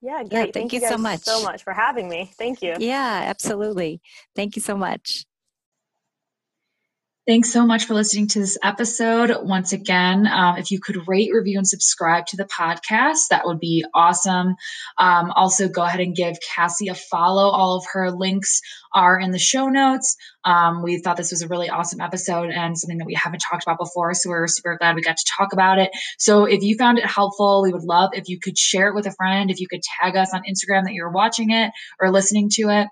Yeah, 0.00 0.22
great. 0.22 0.32
Yeah, 0.32 0.40
thank, 0.40 0.54
thank 0.54 0.72
you, 0.72 0.80
you 0.80 0.86
so 0.86 0.98
much. 0.98 1.24
So 1.24 1.42
much 1.42 1.62
for 1.62 1.72
having 1.72 2.08
me. 2.08 2.30
Thank 2.38 2.62
you. 2.62 2.74
Yeah, 2.78 3.22
absolutely. 3.26 4.00
Thank 4.36 4.56
you 4.56 4.62
so 4.62 4.76
much. 4.76 5.24
Thanks 7.28 7.52
so 7.52 7.66
much 7.66 7.84
for 7.84 7.92
listening 7.92 8.26
to 8.28 8.38
this 8.38 8.56
episode. 8.62 9.30
Once 9.42 9.74
again, 9.74 10.26
um, 10.26 10.56
if 10.56 10.70
you 10.70 10.80
could 10.80 11.06
rate, 11.06 11.30
review, 11.30 11.58
and 11.58 11.68
subscribe 11.68 12.24
to 12.28 12.38
the 12.38 12.46
podcast, 12.46 13.28
that 13.28 13.42
would 13.44 13.60
be 13.60 13.84
awesome. 13.94 14.56
Um, 14.96 15.30
also, 15.32 15.68
go 15.68 15.82
ahead 15.82 16.00
and 16.00 16.16
give 16.16 16.38
Cassie 16.40 16.88
a 16.88 16.94
follow. 16.94 17.50
All 17.50 17.76
of 17.76 17.84
her 17.92 18.10
links 18.10 18.62
are 18.94 19.20
in 19.20 19.30
the 19.30 19.38
show 19.38 19.68
notes. 19.68 20.16
Um, 20.46 20.82
we 20.82 21.02
thought 21.02 21.18
this 21.18 21.30
was 21.30 21.42
a 21.42 21.48
really 21.48 21.68
awesome 21.68 22.00
episode 22.00 22.48
and 22.48 22.78
something 22.78 22.96
that 22.96 23.04
we 23.04 23.12
haven't 23.12 23.40
talked 23.40 23.62
about 23.62 23.76
before. 23.76 24.14
So 24.14 24.30
we're 24.30 24.46
super 24.46 24.78
glad 24.78 24.96
we 24.96 25.02
got 25.02 25.18
to 25.18 25.32
talk 25.36 25.52
about 25.52 25.78
it. 25.78 25.90
So 26.18 26.46
if 26.46 26.62
you 26.62 26.78
found 26.78 26.96
it 26.96 27.04
helpful, 27.04 27.60
we 27.62 27.74
would 27.74 27.84
love 27.84 28.12
if 28.14 28.30
you 28.30 28.40
could 28.40 28.56
share 28.56 28.88
it 28.88 28.94
with 28.94 29.04
a 29.04 29.12
friend, 29.12 29.50
if 29.50 29.60
you 29.60 29.68
could 29.68 29.82
tag 30.00 30.16
us 30.16 30.32
on 30.32 30.44
Instagram 30.48 30.84
that 30.84 30.94
you're 30.94 31.10
watching 31.10 31.50
it 31.50 31.72
or 32.00 32.10
listening 32.10 32.48
to 32.54 32.70
it. 32.70 32.88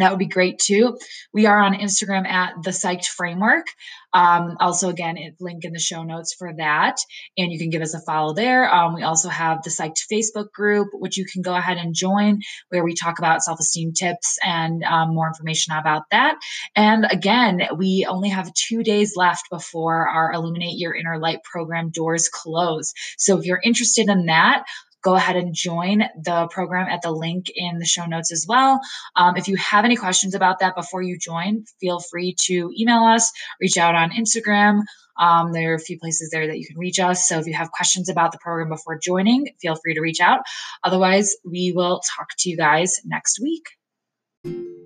That 0.00 0.10
would 0.10 0.18
be 0.18 0.26
great 0.26 0.58
too. 0.58 0.98
We 1.32 1.46
are 1.46 1.60
on 1.60 1.74
Instagram 1.74 2.26
at 2.26 2.54
the 2.62 2.70
Psyched 2.70 3.06
Framework. 3.06 3.66
Um, 4.12 4.56
also, 4.58 4.88
again, 4.88 5.16
link 5.38 5.64
in 5.64 5.72
the 5.72 5.78
show 5.78 6.02
notes 6.02 6.34
for 6.34 6.52
that, 6.56 6.96
and 7.38 7.52
you 7.52 7.58
can 7.58 7.70
give 7.70 7.82
us 7.82 7.94
a 7.94 8.00
follow 8.00 8.34
there. 8.34 8.72
Um, 8.72 8.94
we 8.94 9.02
also 9.02 9.28
have 9.28 9.62
the 9.62 9.70
Psyched 9.70 10.00
Facebook 10.12 10.50
group, 10.52 10.88
which 10.92 11.16
you 11.16 11.24
can 11.24 11.42
go 11.42 11.54
ahead 11.54 11.76
and 11.76 11.94
join, 11.94 12.40
where 12.70 12.82
we 12.82 12.94
talk 12.94 13.18
about 13.18 13.42
self 13.42 13.60
esteem 13.60 13.92
tips 13.92 14.38
and 14.44 14.82
um, 14.82 15.14
more 15.14 15.28
information 15.28 15.74
about 15.74 16.02
that. 16.10 16.36
And 16.74 17.06
again, 17.08 17.60
we 17.76 18.06
only 18.08 18.30
have 18.30 18.52
two 18.54 18.82
days 18.82 19.14
left 19.14 19.44
before 19.50 20.08
our 20.08 20.32
Illuminate 20.32 20.78
Your 20.78 20.94
Inner 20.94 21.18
Light 21.18 21.44
program 21.44 21.90
doors 21.90 22.28
close. 22.28 22.92
So 23.16 23.38
if 23.38 23.44
you're 23.44 23.60
interested 23.62 24.08
in 24.08 24.26
that, 24.26 24.64
go 25.02 25.14
ahead 25.14 25.36
and 25.36 25.54
join 25.54 26.02
the 26.22 26.48
program 26.50 26.88
at 26.88 27.02
the 27.02 27.10
link 27.10 27.46
in 27.54 27.78
the 27.78 27.86
show 27.86 28.06
notes 28.06 28.32
as 28.32 28.46
well. 28.48 28.80
Um, 29.16 29.36
if 29.36 29.48
you 29.48 29.56
have 29.56 29.84
any 29.84 29.96
questions 29.96 30.34
about 30.34 30.58
that 30.60 30.76
before 30.76 31.02
you 31.02 31.18
join, 31.18 31.64
feel 31.80 32.00
free 32.00 32.34
to 32.42 32.70
email 32.78 33.04
us, 33.04 33.30
reach 33.60 33.76
out 33.76 33.94
on 33.94 34.10
Instagram. 34.10 34.82
Um, 35.18 35.52
there 35.52 35.72
are 35.72 35.76
a 35.76 35.80
few 35.80 35.98
places 35.98 36.30
there 36.30 36.46
that 36.46 36.58
you 36.58 36.66
can 36.66 36.78
reach 36.78 36.98
us. 36.98 37.28
So 37.28 37.38
if 37.38 37.46
you 37.46 37.54
have 37.54 37.70
questions 37.72 38.08
about 38.08 38.32
the 38.32 38.38
program 38.38 38.70
before 38.70 38.98
joining, 38.98 39.48
feel 39.60 39.76
free 39.76 39.94
to 39.94 40.00
reach 40.00 40.20
out. 40.20 40.40
Otherwise, 40.82 41.36
we 41.44 41.72
will 41.74 42.00
talk 42.16 42.28
to 42.38 42.50
you 42.50 42.56
guys 42.56 43.00
next 43.04 43.38
week. 43.40 44.79